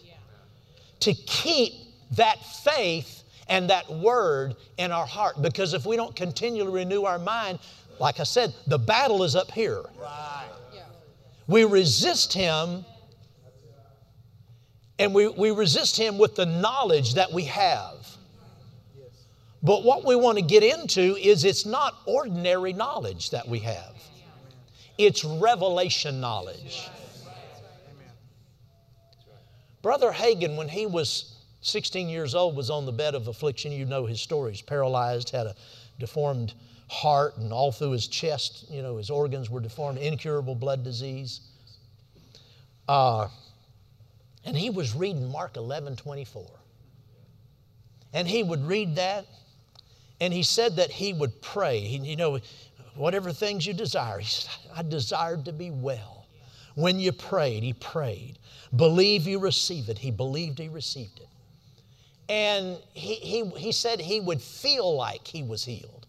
[0.99, 1.73] To keep
[2.11, 3.20] that faith
[3.51, 5.41] and that word in our heart.
[5.41, 7.59] Because if we don't continually renew our mind,
[7.99, 9.83] like I said, the battle is up here.
[9.99, 10.47] Right.
[11.47, 12.85] We resist Him,
[14.97, 18.07] and we, we resist Him with the knowledge that we have.
[19.61, 23.95] But what we want to get into is it's not ordinary knowledge that we have,
[24.97, 26.89] it's revelation knowledge.
[29.81, 33.71] Brother Hagin, when he was 16 years old, was on the bed of affliction.
[33.71, 34.51] You know his story.
[34.51, 35.55] He's paralyzed, had a
[35.99, 36.53] deformed
[36.89, 41.41] heart, and all through his chest, you know, his organs were deformed, incurable blood disease.
[42.87, 43.27] Uh,
[44.43, 46.45] and he was reading Mark 11 24.
[48.13, 49.25] And he would read that,
[50.19, 51.79] and he said that he would pray.
[51.79, 52.39] He, you know,
[52.95, 54.19] whatever things you desire.
[54.19, 56.27] He said, I desired to be well.
[56.75, 58.37] When you prayed, he prayed.
[58.75, 59.97] Believe you receive it.
[59.97, 61.27] He believed he received it.
[62.31, 66.07] And he, he, he said he would feel like he was healed.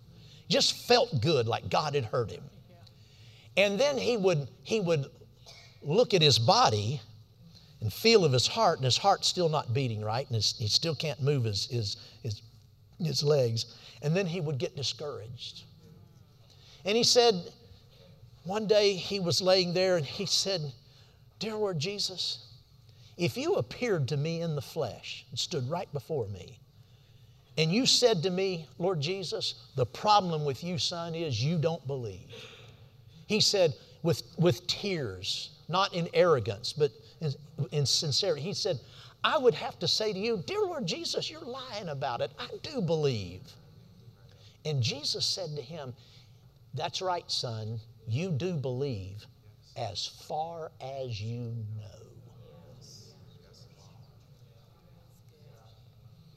[0.48, 2.44] Just felt good, like God had heard him.
[3.56, 5.06] And then he would, he would
[5.82, 7.00] look at his body
[7.80, 10.94] and feel of his heart, and his heart's still not beating right, and he still
[10.94, 12.40] can't move his, his, his,
[13.00, 13.74] his legs.
[14.00, 15.64] And then he would get discouraged.
[16.84, 17.50] And he said,
[18.44, 20.60] one day he was laying there and he said,
[21.40, 22.46] Dear Lord Jesus,
[23.16, 26.58] if you appeared to me in the flesh and stood right before me,
[27.58, 31.86] and you said to me, Lord Jesus, the problem with you, son, is you don't
[31.86, 32.32] believe.
[33.26, 36.90] He said, with, with tears, not in arrogance, but
[37.20, 37.32] in,
[37.70, 38.80] in sincerity, he said,
[39.22, 42.32] I would have to say to you, Dear Lord Jesus, you're lying about it.
[42.38, 43.42] I do believe.
[44.64, 45.94] And Jesus said to him,
[46.74, 47.78] That's right, son.
[48.08, 49.26] You do believe
[49.76, 52.01] as far as you know.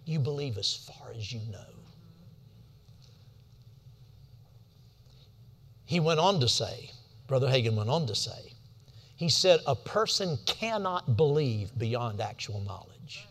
[0.06, 1.60] You believe as far as you know.
[5.86, 6.92] He went on to say,
[7.28, 8.54] Brother Hagin went on to say,
[9.16, 13.28] he said, a person cannot believe beyond actual knowledge.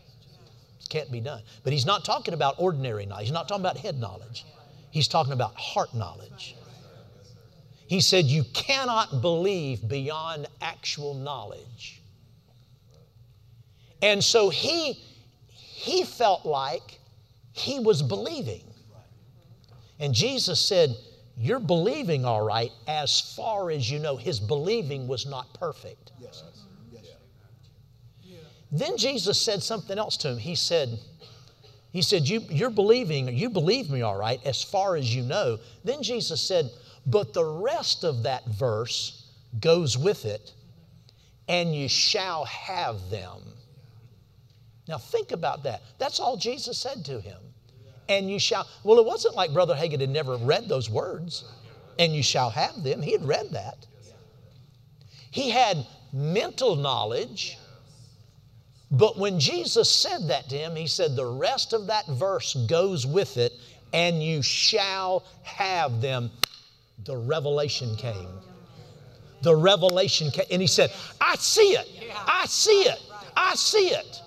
[0.81, 1.43] It can't be done.
[1.63, 3.25] But he's not talking about ordinary knowledge.
[3.25, 4.45] He's not talking about head knowledge.
[4.89, 6.55] He's talking about heart knowledge.
[7.87, 12.01] He said, You cannot believe beyond actual knowledge.
[14.01, 14.99] And so he,
[15.85, 16.99] he felt like
[17.53, 18.63] he was believing.
[19.99, 20.89] And Jesus said,
[21.37, 24.17] You're believing all right as far as you know.
[24.17, 26.11] His believing was not perfect.
[26.19, 26.43] Yes.
[26.91, 27.05] Yes.
[28.71, 30.37] Then Jesus said something else to him.
[30.39, 30.97] He said,
[31.91, 35.59] he said, you, You're believing, you believe me all right, as far as you know.
[35.83, 36.71] Then Jesus said,
[37.05, 39.27] But the rest of that verse
[39.59, 40.51] goes with it,
[41.47, 43.54] and you shall have them.
[44.87, 45.81] Now, think about that.
[45.97, 47.37] That's all Jesus said to him.
[48.07, 51.43] And you shall, well, it wasn't like Brother Hagin had never read those words,
[51.97, 53.01] and you shall have them.
[53.01, 53.87] He had read that.
[55.31, 57.57] He had mental knowledge,
[58.91, 63.07] but when Jesus said that to him, he said, the rest of that verse goes
[63.07, 63.53] with it,
[63.91, 66.29] and you shall have them.
[67.05, 68.29] The revelation came.
[69.41, 70.45] The revelation came.
[70.51, 71.87] And he said, I see it.
[72.27, 73.01] I see it.
[73.35, 74.21] I see it.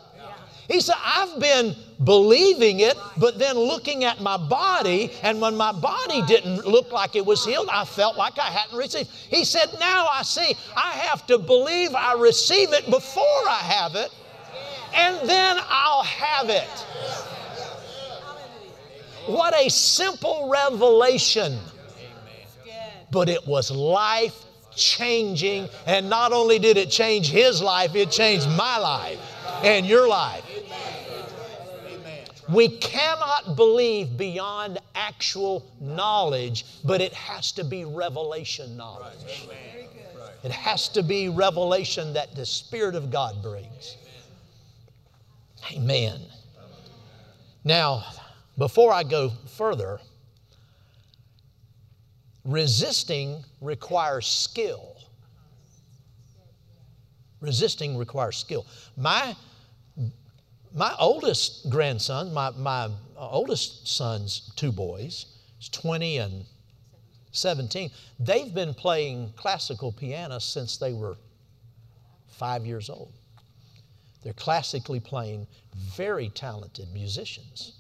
[0.69, 5.73] He said, I've been believing it, but then looking at my body, and when my
[5.73, 9.09] body didn't look like it was healed, I felt like I hadn't received.
[9.09, 13.95] He said, Now I see, I have to believe I receive it before I have
[13.95, 14.11] it,
[14.95, 16.69] and then I'll have it.
[19.27, 21.59] What a simple revelation.
[23.11, 24.45] But it was life
[24.77, 29.19] changing, and not only did it change his life, it changed my life
[29.65, 30.45] and your life.
[32.49, 39.49] We cannot believe beyond actual knowledge, but it has to be revelation knowledge.
[40.43, 43.97] It has to be revelation that the Spirit of God brings.
[45.73, 46.21] Amen.
[47.65, 48.05] Now,
[48.57, 50.01] before I go further,
[52.45, 54.97] resisting requires skill.
[57.41, 58.67] Resisting requires skill.
[58.97, 59.37] My,
[60.75, 65.27] my oldest grandson, my, my oldest son's two boys,
[65.61, 66.45] is 20 and
[67.33, 71.17] 17, they've been playing classical piano since they were
[72.29, 73.13] five years old.
[74.23, 77.73] They're classically playing, very talented musicians.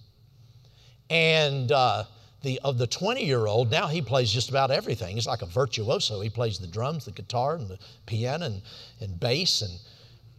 [1.10, 2.04] And uh,
[2.42, 5.16] the, of the 20 year old, now he plays just about everything.
[5.16, 6.20] He's like a virtuoso.
[6.20, 8.62] He plays the drums, the guitar, and the piano, and,
[9.00, 9.72] and bass, and,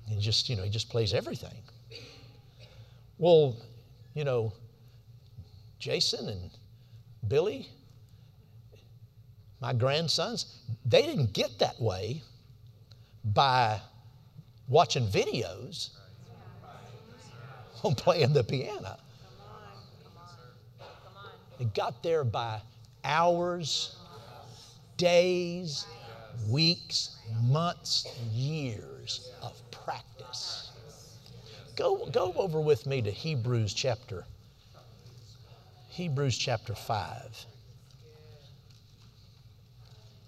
[0.09, 1.57] and just, you know, he just plays everything.
[3.19, 3.57] Well,
[4.13, 4.53] you know,
[5.77, 6.49] Jason and
[7.27, 7.67] Billy,
[9.59, 12.23] my grandsons, they didn't get that way
[13.25, 13.81] by
[14.69, 15.89] watching videos
[17.83, 18.97] on playing the piano.
[21.57, 22.61] They got there by
[23.03, 23.97] hours,
[24.95, 25.85] days,
[26.47, 30.71] weeks, months, years of practice.
[31.79, 34.25] Go, go over with me to Hebrews chapter
[35.87, 37.45] Hebrews chapter 5.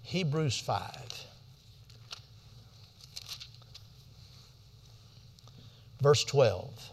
[0.02, 1.26] Hebrews 5.
[6.00, 6.90] Verse 12.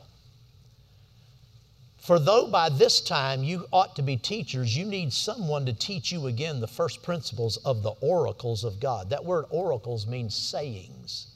[1.98, 6.12] For though by this time you ought to be teachers, you need someone to teach
[6.12, 9.10] you again the first principles of the oracles of God.
[9.10, 11.28] That word oracles means sayings.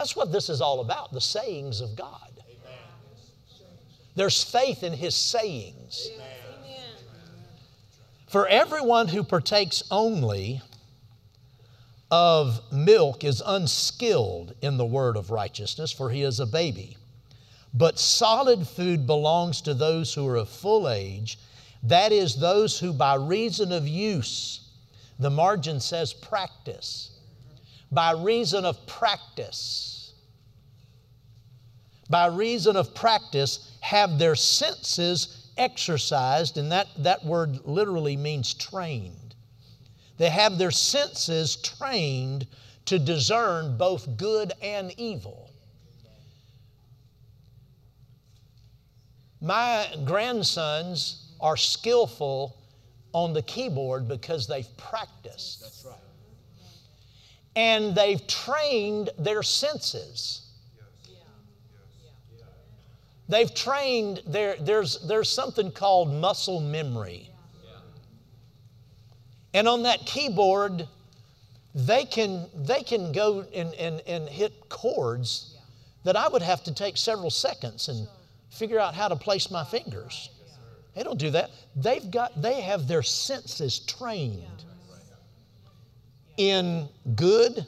[0.00, 2.30] That's what this is all about the sayings of God.
[4.14, 6.08] There's faith in His sayings.
[8.26, 10.62] For everyone who partakes only
[12.10, 16.96] of milk is unskilled in the word of righteousness, for he is a baby.
[17.74, 21.38] But solid food belongs to those who are of full age,
[21.82, 24.66] that is, those who by reason of use,
[25.18, 27.19] the margin says practice,
[27.92, 30.12] by reason of practice,
[32.08, 39.34] by reason of practice, have their senses exercised, and that, that word literally means trained.
[40.18, 42.46] They have their senses trained
[42.86, 45.50] to discern both good and evil.
[49.40, 52.58] My grandsons are skillful
[53.12, 55.62] on the keyboard because they've practiced.
[55.62, 55.99] That's right.
[57.56, 60.42] And they've trained their senses.
[63.28, 67.30] They've trained their, there's, there's something called muscle memory.
[69.54, 70.86] And on that keyboard,
[71.74, 75.56] they can, they can go and, and, and hit chords
[76.04, 78.08] that I would have to take several seconds and
[78.50, 80.30] figure out how to place my fingers.
[80.94, 81.50] They don't do that.
[81.76, 84.59] They've got, they have their senses trained
[86.40, 87.66] in good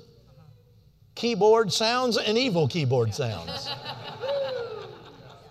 [1.14, 3.68] keyboard sounds and evil keyboard sounds.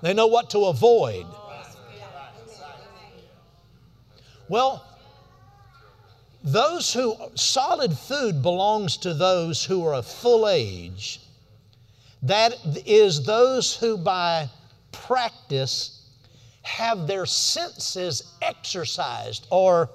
[0.01, 1.27] They know what to avoid.
[4.49, 4.83] Well,
[6.43, 11.21] those who, solid food belongs to those who are of full age.
[12.23, 12.57] That
[12.87, 14.49] is those who by
[14.91, 16.09] practice
[16.63, 19.91] have their senses exercised or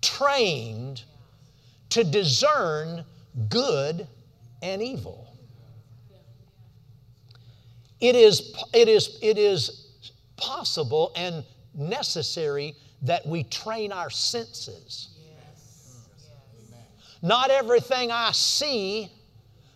[0.00, 1.02] trained
[1.96, 3.02] to discern
[3.48, 4.06] good
[4.60, 5.34] and evil.
[8.00, 11.42] It is, it is, it is possible and
[11.74, 15.08] necessary that we train our senses.
[17.22, 19.10] Not everything I see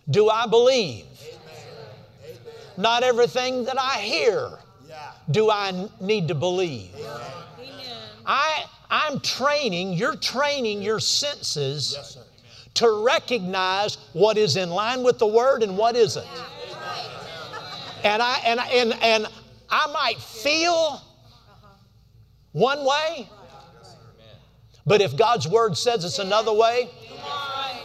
[0.07, 1.07] do I believe.
[2.77, 4.59] Not everything that I hear
[5.31, 6.93] do I need to believe.
[8.27, 12.17] I, I'm training, you're training your senses
[12.73, 16.27] to recognize what is in line with the Word and what isn't.
[18.03, 19.27] And I, and, and, and
[19.69, 21.01] I might feel
[22.51, 23.29] one way,
[24.85, 26.89] but if God's Word says it's another way,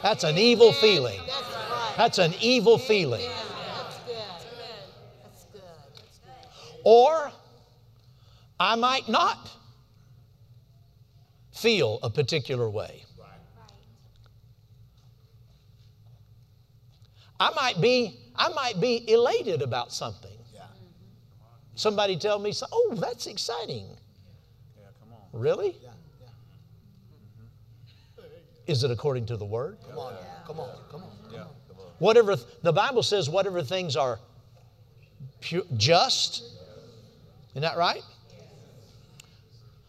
[0.02, 1.20] that's an evil feeling.
[1.96, 3.30] That's an evil feeling.
[6.82, 7.30] Or
[8.59, 9.50] I might not
[11.57, 13.02] feel a particular way.
[17.38, 20.30] I might be, I might be elated about something.
[21.74, 23.86] Somebody tell me, oh, that's exciting.
[25.32, 25.76] Really?
[28.66, 29.76] Is it according to the Word?
[29.86, 30.14] Come on,
[30.46, 31.11] come on, come on.
[31.98, 34.18] Whatever the Bible says, whatever things are
[35.40, 36.42] pure, just.
[37.50, 38.02] Isn't that right?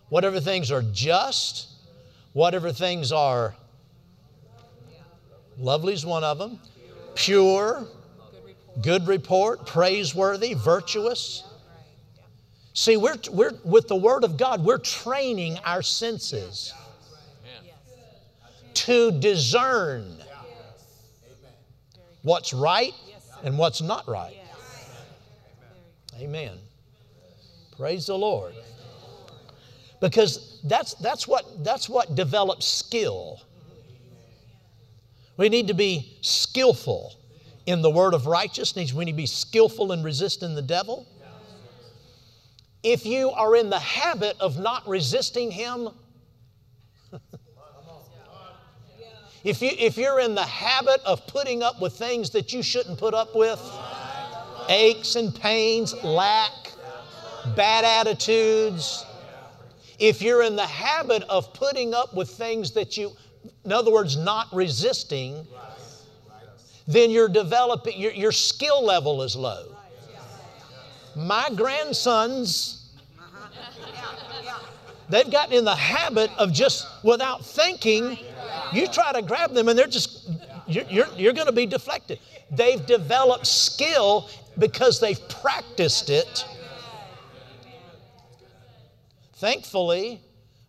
[0.10, 1.68] Whatever things are just,
[2.34, 3.56] whatever things are
[5.58, 6.60] lovely is one of them,
[7.16, 7.86] pure,
[8.82, 11.44] good report, praiseworthy, virtuous.
[12.74, 16.74] See, we're, we're with the Word of God, we're training our senses
[18.76, 20.18] to discern
[22.22, 22.94] what's right
[23.44, 24.38] and what's not right.
[26.20, 26.58] Amen.
[27.76, 28.54] Praise the Lord.
[30.00, 33.42] Because that's, that's, what, that's what develops skill.
[35.38, 37.16] We need to be skillful
[37.66, 38.94] in the word of righteousness.
[38.94, 41.08] We need to be skillful in resisting the devil.
[42.84, 45.90] If you are in the habit of not resisting him,
[49.44, 52.98] if, you, if you're in the habit of putting up with things that you shouldn't
[52.98, 53.60] put up with,
[54.70, 56.72] aches and pains, lack,
[57.56, 59.06] bad attitudes,
[60.00, 63.12] if you're in the habit of putting up with things that you,
[63.66, 65.48] in other words, not resisting,
[66.88, 69.76] then you're developing, your, your skill level is low.
[71.16, 72.92] My grandsons,
[75.10, 78.18] they've gotten in the habit of just without thinking,
[78.72, 80.30] you try to grab them and they're just,
[80.68, 82.20] you're, you're, you're going to be deflected.
[82.52, 84.30] They've developed skill
[84.60, 86.46] because they've practiced it
[89.38, 90.20] Thankfully,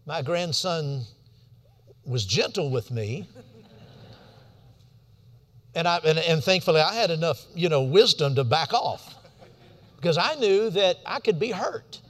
[0.05, 1.03] my grandson
[2.05, 3.27] was gentle with me.
[5.75, 9.15] And, I, and, and, thankfully, I had enough, you know, wisdom to back off
[9.97, 12.01] because I knew that I could be hurt.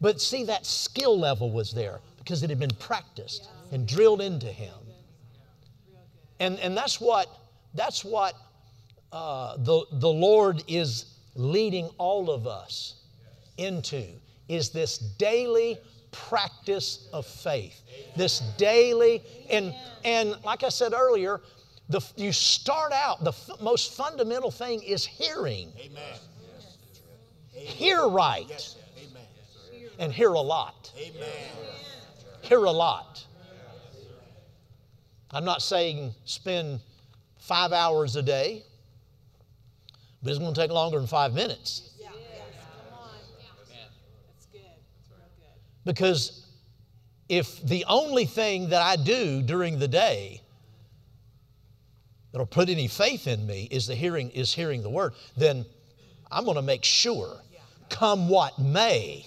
[0.00, 4.48] But see, that skill level was there because it had been practiced and drilled into
[4.48, 4.74] him.
[6.38, 7.28] And, and that's what,
[7.72, 8.34] that's what
[9.10, 12.96] uh, the, the Lord is leading all of us
[13.56, 14.04] into
[14.50, 15.78] is this daily
[16.10, 17.82] practice of faith.
[18.16, 19.72] This daily, and,
[20.04, 21.40] and like I said earlier,
[21.88, 25.72] the, you start out, the f- most fundamental thing is hearing.
[25.78, 26.18] Amen.
[27.52, 28.46] Hear right.
[28.48, 28.76] Yes.
[29.98, 30.92] And hear a lot.
[30.98, 31.28] Amen.
[32.42, 33.24] Hear a lot.
[35.30, 36.80] I'm not saying spend
[37.38, 38.64] five hours a day,
[40.22, 41.89] but it's going to take longer than five minutes.
[45.84, 46.46] Because
[47.28, 50.42] if the only thing that I do during the day
[52.32, 55.64] that'll put any faith in me is the hearing is hearing the word, then
[56.30, 57.40] I'm going to make sure,
[57.88, 59.26] come what may,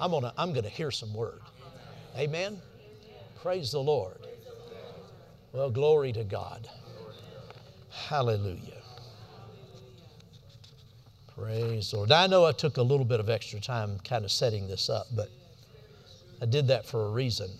[0.00, 1.40] I'm going to I'm going to hear some word.
[2.16, 2.60] Amen.
[3.42, 4.16] Praise the Lord.
[5.52, 6.68] Well, glory to God.
[7.90, 8.79] Hallelujah.
[11.40, 12.12] Praise the Lord.
[12.12, 15.06] I know I took a little bit of extra time kind of setting this up,
[15.16, 15.30] but
[16.42, 17.50] I did that for a reason.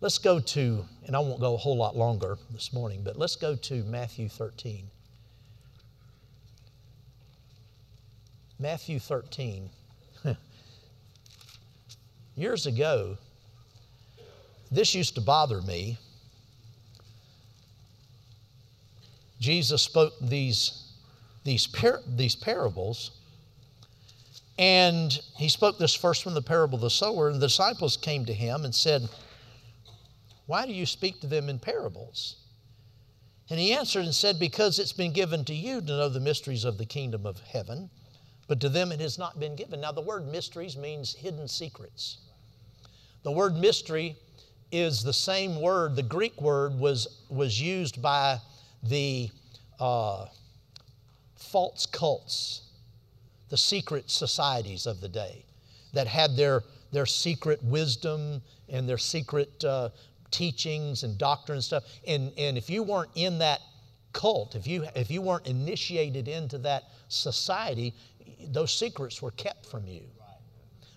[0.00, 3.36] Let's go to, and I won't go a whole lot longer this morning, but let's
[3.36, 4.88] go to Matthew 13.
[8.58, 9.68] Matthew 13.
[12.36, 13.18] Years ago,
[14.70, 15.98] this used to bother me.
[19.40, 20.77] Jesus spoke these
[21.48, 23.12] these, par- these parables.
[24.58, 28.26] And he spoke this first from the parable of the sower, and the disciples came
[28.26, 29.08] to him and said,
[30.46, 32.36] Why do you speak to them in parables?
[33.48, 36.64] And he answered and said, Because it's been given to you to know the mysteries
[36.64, 37.88] of the kingdom of heaven,
[38.46, 39.80] but to them it has not been given.
[39.80, 42.18] Now, the word mysteries means hidden secrets.
[43.22, 44.16] The word mystery
[44.70, 48.38] is the same word, the Greek word was, was used by
[48.82, 49.30] the
[49.80, 50.26] uh,
[51.38, 52.62] false cults,
[53.48, 55.44] the secret societies of the day
[55.92, 56.62] that had their,
[56.92, 59.88] their secret wisdom and their secret uh,
[60.30, 61.84] teachings and doctrine and stuff.
[62.06, 63.60] And, and if you weren't in that
[64.12, 67.94] cult, if you, if you weren't initiated into that society,
[68.48, 70.02] those secrets were kept from you.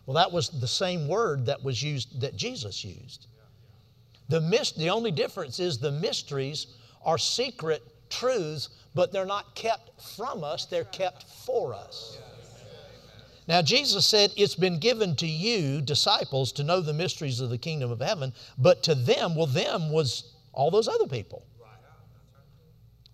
[0.06, 3.28] Well, that was the same word that was used, that Jesus used.
[4.30, 4.40] The,
[4.78, 6.68] the only difference is the mysteries
[7.06, 12.18] are secret truths but they're not kept from us, they're kept for us.
[13.48, 17.58] Now, Jesus said, It's been given to you, disciples, to know the mysteries of the
[17.58, 21.46] kingdom of heaven, but to them, well, them was all those other people.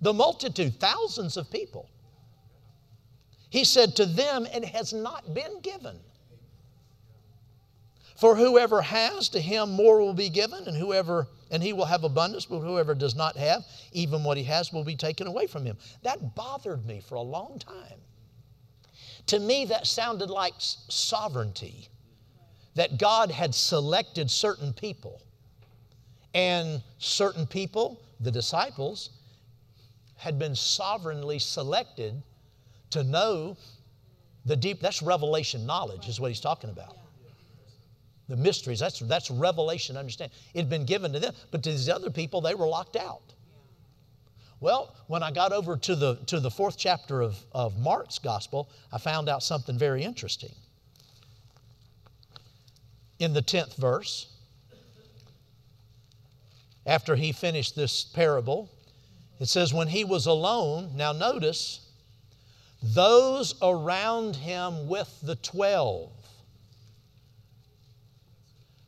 [0.01, 1.89] The multitude, thousands of people.
[3.49, 5.99] He said, To them it has not been given.
[8.17, 12.03] For whoever has, to him more will be given, and whoever and he will have
[12.03, 15.65] abundance, but whoever does not have, even what he has will be taken away from
[15.65, 15.77] him.
[16.01, 18.01] That bothered me for a long time.
[19.27, 21.89] To me, that sounded like sovereignty,
[22.73, 25.21] that God had selected certain people,
[26.33, 29.11] and certain people, the disciples,
[30.15, 32.23] had been sovereignly selected
[32.89, 33.55] to know
[34.45, 36.97] the deep, that's revelation knowledge, is what he's talking about
[38.27, 38.79] the mysteries.
[38.79, 40.31] That's, that's revelation, understand.
[40.53, 43.33] It had been given to them, but to these other people, they were locked out.
[44.59, 48.69] Well, when I got over to the, to the fourth chapter of, of Mark's gospel,
[48.91, 50.53] I found out something very interesting.
[53.19, 54.27] In the 10th verse,
[56.85, 58.71] after he finished this parable,
[59.39, 61.81] it says, When he was alone, now notice,
[62.81, 66.11] those around him with the twelve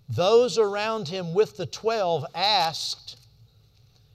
[0.10, 3.18] those around him with the twelve asked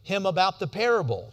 [0.03, 1.33] him about the parable.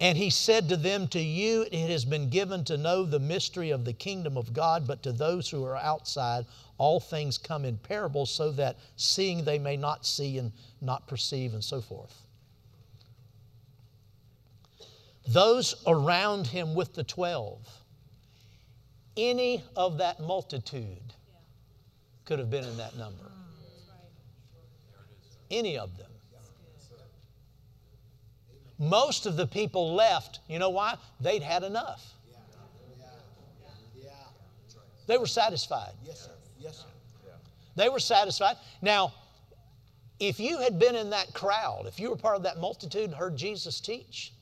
[0.00, 3.70] And he said to them, To you it has been given to know the mystery
[3.70, 6.46] of the kingdom of God, but to those who are outside,
[6.78, 11.52] all things come in parables, so that seeing they may not see and not perceive,
[11.52, 12.22] and so forth.
[15.26, 17.66] Those around him with the twelve,
[19.16, 21.12] any of that multitude
[22.28, 23.24] could have been in that number.
[25.50, 26.10] Any of them.
[28.78, 30.96] Most of the people left, you know why?
[31.20, 32.04] They'd had enough.
[35.06, 35.92] They were satisfied.
[36.04, 36.30] Yes, sir.
[36.60, 37.32] Yes, sir.
[37.76, 38.56] They were satisfied.
[38.82, 39.14] Now,
[40.20, 43.14] if you had been in that crowd, if you were part of that multitude and
[43.14, 44.34] heard Jesus teach,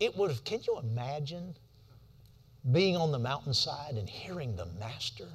[0.00, 1.54] it would have, can you imagine
[2.72, 5.28] being on the mountainside and hearing the Master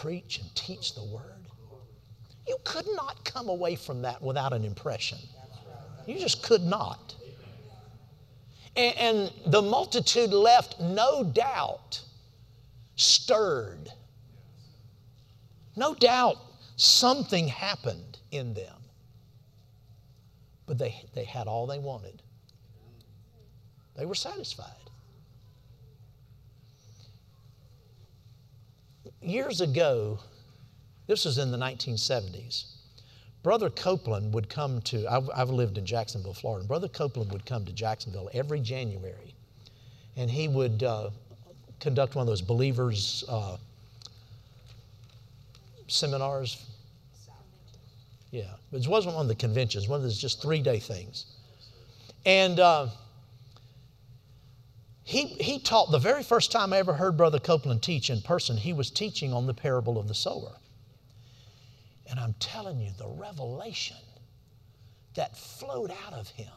[0.00, 1.46] preach and teach the Word?
[2.46, 5.18] You could not come away from that without an impression.
[6.06, 7.14] You just could not.
[8.76, 12.00] And, and the multitude left, no doubt,
[12.96, 13.90] stirred.
[15.76, 16.36] No doubt
[16.76, 18.74] something happened in them.
[20.66, 22.22] But they, they had all they wanted,
[23.96, 24.81] they were satisfied.
[29.22, 30.18] Years ago,
[31.06, 32.64] this was in the 1970s.
[33.42, 36.60] Brother Copeland would come to, I've, I've, lived in Jacksonville, Florida.
[36.60, 39.34] And Brother Copeland would come to Jacksonville every January,
[40.16, 41.10] and he would uh,
[41.80, 43.56] conduct one of those believers' uh,
[45.88, 46.66] seminars.
[48.30, 51.26] Yeah, it wasn't one of the conventions, one of those just three day things.
[52.24, 52.88] And uh,
[55.04, 58.56] he, he taught, the very first time I ever heard Brother Copeland teach in person,
[58.56, 60.52] he was teaching on the parable of the sower.
[62.08, 63.96] And I'm telling you, the revelation
[65.14, 66.48] that flowed out of him.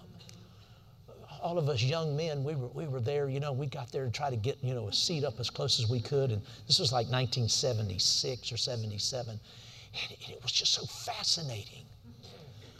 [1.41, 4.05] All of us young men, we were, we were there, you know, we got there
[4.05, 6.31] to try to get, you know, a seat up as close as we could.
[6.31, 9.29] And this was like 1976 or 77.
[9.29, 11.83] And it was just so fascinating.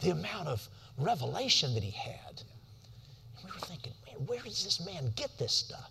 [0.00, 2.42] The amount of revelation that he had.
[3.36, 3.92] And we were thinking,
[4.26, 5.90] where does this man get this stuff?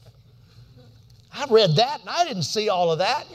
[1.31, 3.25] I read that and I didn't see all of that.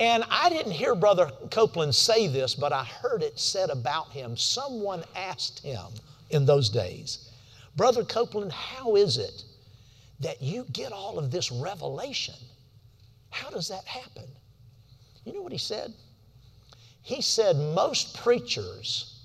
[0.00, 4.36] And I didn't hear Brother Copeland say this, but I heard it said about him.
[4.36, 5.86] Someone asked him
[6.30, 7.30] in those days,
[7.76, 9.44] Brother Copeland, how is it
[10.20, 12.34] that you get all of this revelation?
[13.30, 14.24] How does that happen?
[15.24, 15.92] You know what he said?
[17.02, 19.20] He said, most preachers,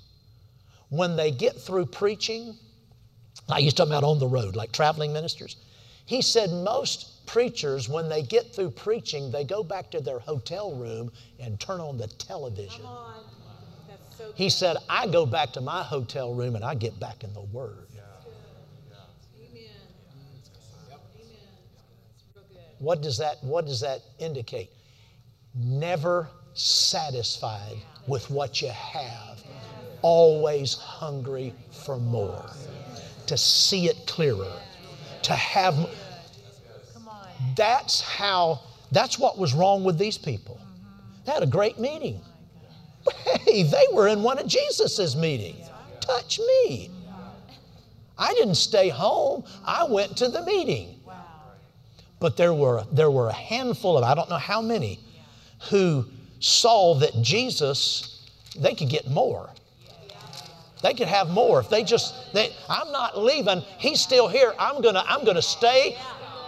[0.89, 2.55] when they get through preaching,
[3.47, 5.57] like he's talking about on the road, like traveling ministers,
[6.05, 10.75] he said, most preachers, when they get through preaching, they go back to their hotel
[10.75, 12.83] room and turn on the television.
[12.85, 13.23] On.
[14.17, 17.33] So he said, I go back to my hotel room and I get back in
[17.33, 17.87] the Word.
[22.79, 24.69] What does that, what does that indicate?
[25.55, 27.77] Never satisfied
[28.07, 29.41] with what you have,
[30.01, 32.49] always hungry for more,
[33.27, 34.51] to see it clearer,
[35.23, 35.89] to have
[37.55, 38.61] that's how,
[38.91, 40.59] that's what was wrong with these people.
[41.25, 42.21] They had a great meeting.
[43.45, 45.69] Hey, they were in one of Jesus's meetings.
[45.99, 46.89] Touch me.
[48.17, 49.43] I didn't stay home.
[49.65, 50.99] I went to the meeting.
[52.19, 54.99] But there were, there were a handful of, I don't know how many,
[55.69, 56.05] who
[56.39, 58.25] saw that Jesus,
[58.57, 59.49] they could get more.
[60.83, 61.61] They could have more.
[61.61, 63.61] If they just, they, I'm not leaving.
[63.79, 64.53] He's still here.
[64.59, 65.97] I'm going to I'm gonna stay.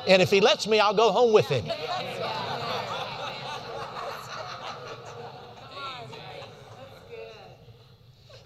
[0.08, 1.66] And if he lets me, I'll go home with him.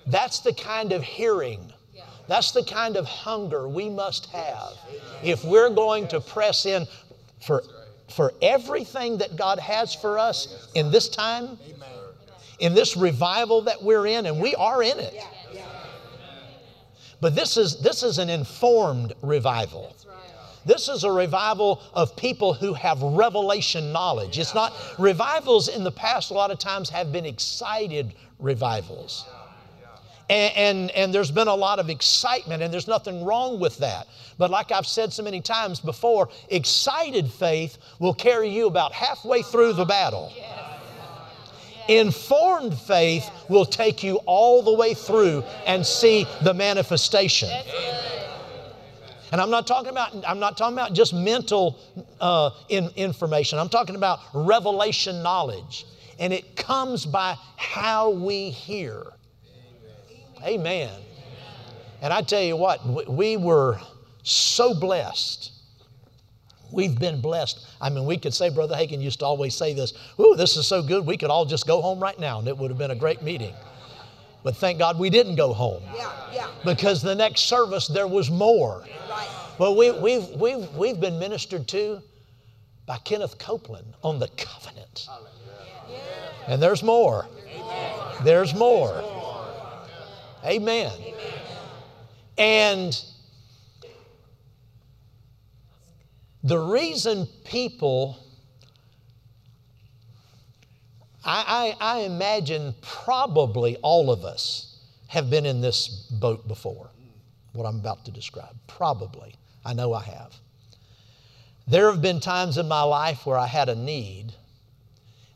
[0.05, 1.73] That's the kind of hearing.
[2.27, 4.73] That's the kind of hunger we must have
[5.23, 6.85] if we're going to press in
[7.41, 7.63] for,
[8.09, 11.57] for everything that God has for us in this time,
[12.59, 15.15] in this revival that we're in, and we are in it.
[17.21, 19.95] But this is, this is an informed revival.
[20.65, 24.37] This is a revival of people who have revelation knowledge.
[24.37, 29.25] It's not, revivals in the past, a lot of times, have been excited revivals.
[30.29, 34.07] And, and, and, there's been a lot of excitement, and there's nothing wrong with that.
[34.37, 39.41] But like I've said so many times before, excited faith will carry you about halfway
[39.41, 40.31] through the battle.
[41.89, 47.49] Informed faith will take you all the way through and see the manifestation.
[49.31, 51.79] And I'm not talking about, I'm not talking about just mental
[52.21, 53.57] uh, in, information.
[53.57, 55.85] I'm talking about revelation knowledge.
[56.19, 59.07] And it comes by how we hear.
[60.43, 60.91] Amen.
[62.03, 63.79] And I tell you what, we were
[64.21, 65.53] so blessed.
[66.71, 67.67] We've been blessed.
[67.81, 70.67] I mean, we could say, Brother Hagin used to always say this, Ooh, this is
[70.67, 72.91] so good, we could all just go home right now, and it would have been
[72.91, 73.53] a great meeting.
[74.43, 75.83] But thank God we didn't go home.
[75.93, 76.47] Yeah, yeah.
[76.63, 78.85] Because the next service there was more.
[79.09, 79.27] Right.
[79.57, 82.01] Well, we, we've, we've, we've been ministered to
[82.85, 85.07] by Kenneth Copeland on the covenant.
[85.89, 85.97] Yeah.
[86.47, 87.27] And there's more.
[87.53, 87.93] Amen.
[88.23, 89.03] There's more.
[90.45, 90.91] Amen.
[90.97, 91.13] Amen.
[92.37, 93.03] And
[96.43, 98.17] the reason people
[101.23, 104.77] I, I, I imagine probably all of us
[105.07, 106.89] have been in this boat before,
[107.53, 108.55] what I'm about to describe.
[108.67, 109.35] Probably.
[109.65, 110.33] I know I have.
[111.67, 114.33] There have been times in my life where I had a need,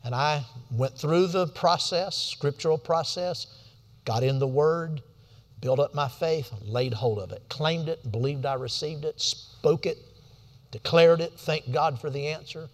[0.02, 3.46] and I went through the process, scriptural process,
[4.04, 5.02] got in the Word,
[5.60, 9.86] built up my faith, laid hold of it, claimed it, believed I received it, spoke
[9.86, 9.98] it,
[10.74, 12.68] declared it, thanked God for the answer.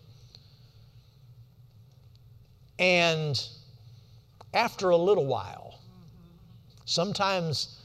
[2.79, 3.39] And
[4.55, 5.81] after a little while,
[6.87, 7.83] sometimes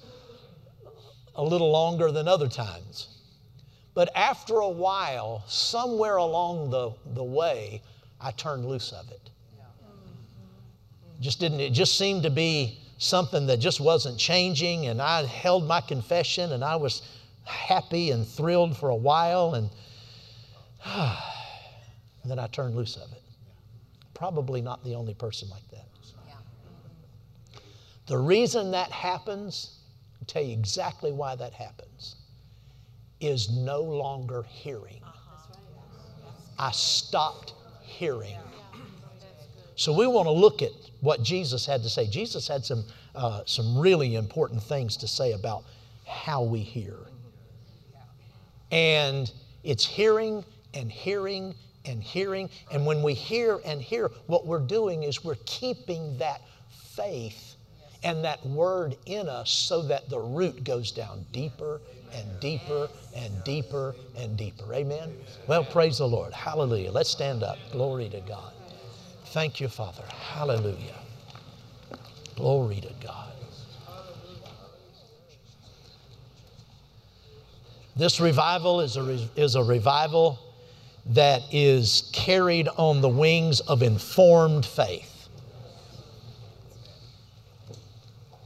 [1.36, 3.10] a little longer than other times,
[3.94, 7.82] but after a while, somewhere along the, the way,
[8.22, 9.30] I turned loose of it.
[11.20, 15.68] Just didn't, it just seemed to be something that just wasn't changing, and I held
[15.68, 17.02] my confession and I was
[17.44, 19.70] happy and thrilled for a while, and,
[22.24, 23.22] and then I turned loose of it.
[24.14, 25.86] Probably not the only person like that.
[28.08, 29.80] The reason that happens,
[30.20, 32.16] I'll tell you exactly why that happens,
[33.20, 35.02] is no longer hearing.
[36.60, 38.38] I stopped hearing.
[39.76, 40.72] So we want to look at
[41.02, 42.08] what Jesus had to say.
[42.08, 45.64] Jesus had some, uh, some really important things to say about
[46.06, 46.98] how we hear.
[48.72, 49.32] And
[49.64, 50.46] it's hearing
[50.76, 51.56] and hearing
[51.86, 52.50] and hearing.
[52.72, 57.56] And when we hear and hear, what we're doing is we're keeping that faith
[58.04, 61.82] and that word in us so that the root goes down deeper
[62.14, 64.74] and deeper and deeper and deeper.
[64.74, 65.12] Amen?
[65.48, 66.34] Well, praise the Lord.
[66.34, 66.92] Hallelujah.
[66.92, 67.58] Let's stand up.
[67.72, 68.54] Glory to God.
[69.28, 70.04] Thank you, Father.
[70.08, 71.00] Hallelujah.
[72.36, 73.32] Glory to God.
[77.98, 80.40] This revival is a, is a revival
[81.08, 85.28] that is carried on the wings of informed faith.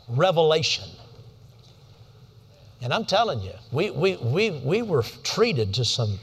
[0.09, 0.85] Revelation.
[2.81, 6.19] And I'm telling you, we, we, we, we were treated to some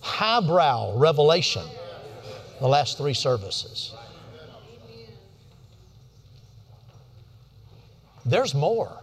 [0.00, 1.64] highbrow revelation
[2.60, 3.92] the last three services.
[8.24, 9.02] There's more.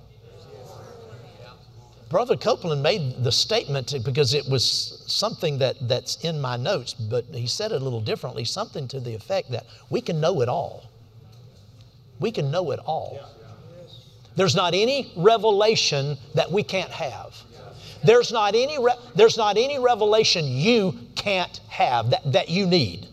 [2.09, 7.25] Brother Copeland made the statement because it was something that, that's in my notes, but
[7.31, 10.49] he said it a little differently, something to the effect that we can know it
[10.49, 10.89] all.
[12.19, 13.19] We can know it all.
[14.35, 17.35] There's not any revelation that we can't have.
[18.03, 23.07] There's not any, re- there's not any revelation you can't have that, that you need.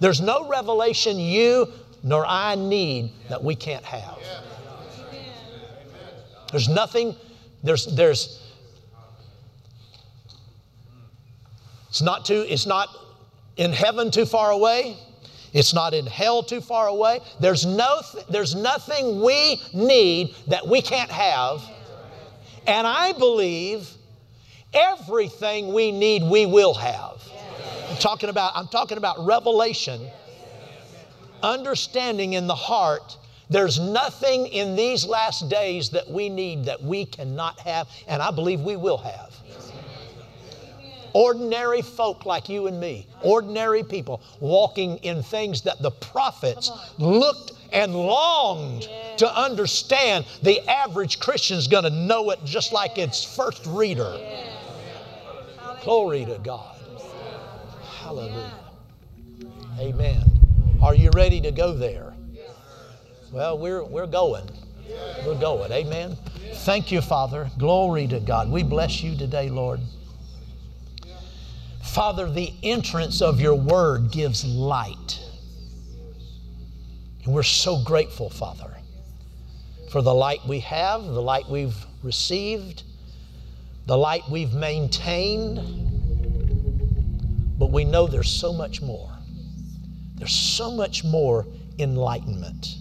[0.00, 4.18] There's no revelation you nor I need that we can't have.
[6.50, 7.16] There's nothing
[7.64, 8.40] there's, there's,
[11.88, 12.88] it's not too, it's not
[13.56, 14.96] in heaven too far away.
[15.54, 17.20] It's not in hell too far away.
[17.40, 21.62] There's, no, there's nothing we need that we can't have.
[22.66, 23.88] And I believe
[24.72, 27.22] everything we need we will have.
[27.88, 30.08] I'm talking about, I'm talking about revelation,
[31.42, 33.16] understanding in the heart
[33.54, 38.32] There's nothing in these last days that we need that we cannot have, and I
[38.32, 39.32] believe we will have.
[41.12, 47.52] Ordinary folk like you and me, ordinary people walking in things that the prophets looked
[47.72, 48.88] and longed
[49.18, 50.26] to understand.
[50.42, 54.18] The average Christian's going to know it just like its first reader.
[55.84, 56.76] Glory to God.
[58.00, 58.52] Hallelujah.
[59.78, 60.24] Amen.
[60.82, 62.13] Are you ready to go there?
[63.34, 64.48] Well, we're, we're going.
[65.26, 65.72] We're going.
[65.72, 66.16] Amen.
[66.58, 67.50] Thank you, Father.
[67.58, 68.48] Glory to God.
[68.48, 69.80] We bless you today, Lord.
[71.82, 75.18] Father, the entrance of your word gives light.
[77.24, 78.70] And we're so grateful, Father,
[79.90, 81.74] for the light we have, the light we've
[82.04, 82.84] received,
[83.86, 85.58] the light we've maintained.
[87.58, 89.10] But we know there's so much more.
[90.14, 91.48] There's so much more
[91.80, 92.76] enlightenment,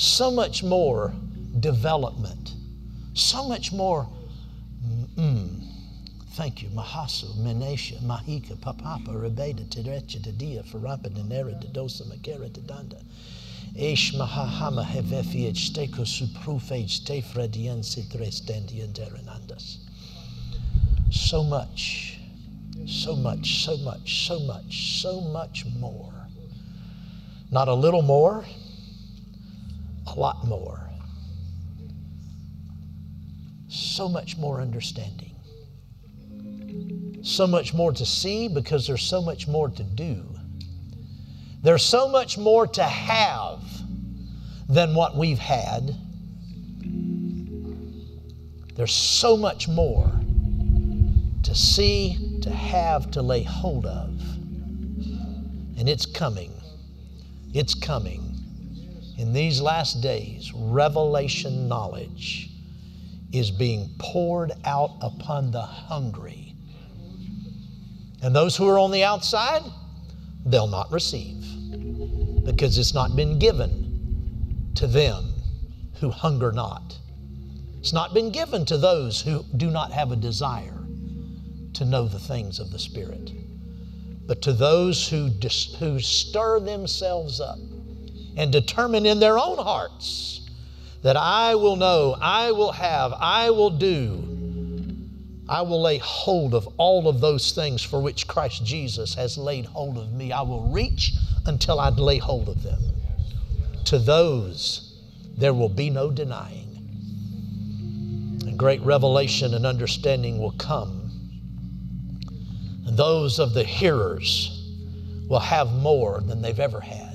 [0.00, 1.12] so much more
[1.60, 2.54] development,
[3.12, 4.08] so much more.
[5.16, 5.66] Mm,
[6.34, 6.70] Thank you.
[6.70, 13.02] Mahasu, Menesha, Mahika, Papapa, Rebeda, Terecha, Tedia, Farapa, Denera, Dedosa, Makera, Tedanda.
[13.76, 19.78] Ish Mahahama, Hevefiet, Steko, Suprufage, Tefredian, Citres, Dandian, Terenandas.
[21.10, 22.18] So much,
[22.86, 26.14] so much, so much, so much, so much more.
[27.50, 28.46] Not a little more,
[30.14, 30.88] a lot more.
[33.68, 35.30] So much more understanding
[37.22, 40.24] so much more to see because there's so much more to do.
[41.62, 43.60] There's so much more to have
[44.68, 45.94] than what we've had.
[48.74, 50.10] There's so much more
[51.42, 54.08] to see, to have, to lay hold of.
[55.78, 56.52] And it's coming.
[57.52, 58.29] It's coming.
[59.20, 62.50] In these last days, revelation knowledge
[63.32, 66.50] is being poured out upon the hungry
[68.22, 69.62] and those who are on the outside,
[70.44, 71.36] they'll not receive
[72.44, 75.32] because it's not been given to them
[76.00, 76.98] who hunger not.
[77.78, 80.84] It's not been given to those who do not have a desire
[81.74, 83.32] to know the things of the Spirit,
[84.26, 87.58] but to those who, dis- who stir themselves up
[88.40, 90.48] and determine in their own hearts
[91.02, 94.30] that I will know, I will have, I will do
[95.50, 99.66] I will lay hold of all of those things for which Christ Jesus has laid
[99.66, 100.30] hold of me.
[100.30, 101.14] I will reach
[101.44, 102.80] until I lay hold of them.
[103.86, 105.02] To those,
[105.36, 106.68] there will be no denying.
[108.46, 111.10] A great revelation and understanding will come.
[112.86, 114.56] And those of the hearers
[115.28, 117.09] will have more than they've ever had.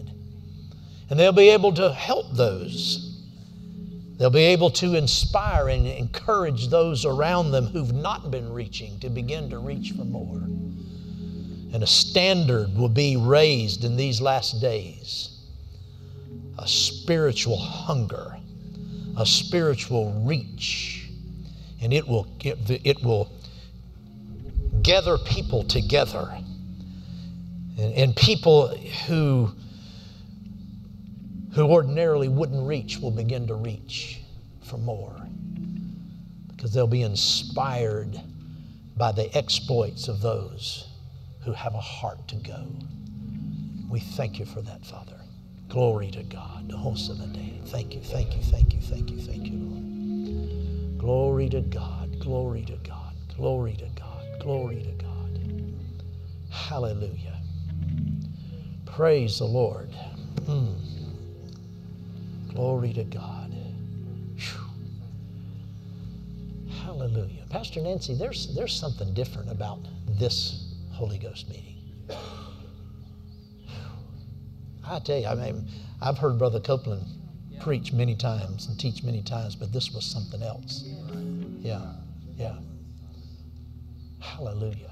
[1.10, 3.06] And they'll be able to help those
[4.18, 9.10] They'll be able to inspire and encourage those around them who've not been reaching to
[9.10, 10.38] begin to reach for more.
[11.74, 15.32] And a standard will be raised in these last days
[16.58, 18.38] a spiritual hunger,
[19.18, 21.10] a spiritual reach.
[21.82, 23.30] And it will, it, will
[24.82, 26.34] gather people together.
[27.78, 28.70] And, and people
[29.08, 29.51] who
[31.56, 34.19] who ordinarily wouldn't reach will begin to reach
[34.61, 35.15] for more
[36.49, 38.19] because they'll be inspired
[38.98, 40.90] by the exploits of those
[41.45, 42.68] who have a heart to go.
[43.90, 45.19] We thank you for that, Father.
[45.69, 46.69] Glory to God.
[47.65, 50.98] Thank you, thank you, thank you, thank you, thank you, Lord.
[50.98, 55.40] Glory to God, glory to God, glory to God, glory to God.
[56.49, 57.40] Hallelujah.
[58.86, 59.90] Praise the Lord.
[60.41, 60.94] Mm.
[62.56, 63.53] Glory to God.
[64.38, 64.61] Whew.
[66.84, 67.44] Hallelujah.
[67.49, 71.76] Pastor Nancy, there's, there's something different about this Holy Ghost meeting.
[74.88, 75.68] I tell you, I mean,
[76.02, 77.06] I've heard Brother Copeland
[77.60, 80.86] preach many times and teach many times, but this was something else.
[81.60, 81.82] Yeah,
[82.38, 82.56] yeah.
[84.22, 84.91] Hallelujah.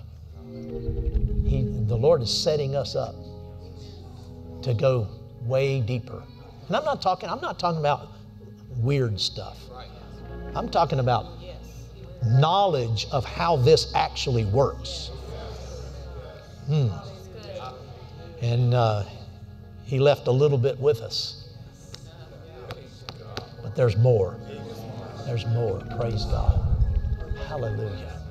[1.45, 3.15] He, the Lord is setting us up
[4.64, 5.07] to go
[5.45, 6.23] way deeper
[6.68, 8.10] and I'm not talking, I'm not talking about
[8.77, 9.57] weird stuff.
[10.56, 11.27] I'm talking about
[12.26, 15.11] knowledge of how this actually works.
[16.68, 16.90] Hmm.
[18.41, 19.03] And uh,
[19.84, 21.49] he left a little bit with us.
[23.61, 24.38] But there's more.
[25.26, 25.80] There's more.
[25.99, 26.60] Praise God.
[27.48, 28.22] Hallelujah.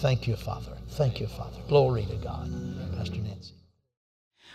[0.00, 0.72] Thank you, Father.
[0.90, 1.58] Thank you, Father.
[1.68, 2.50] Glory to God.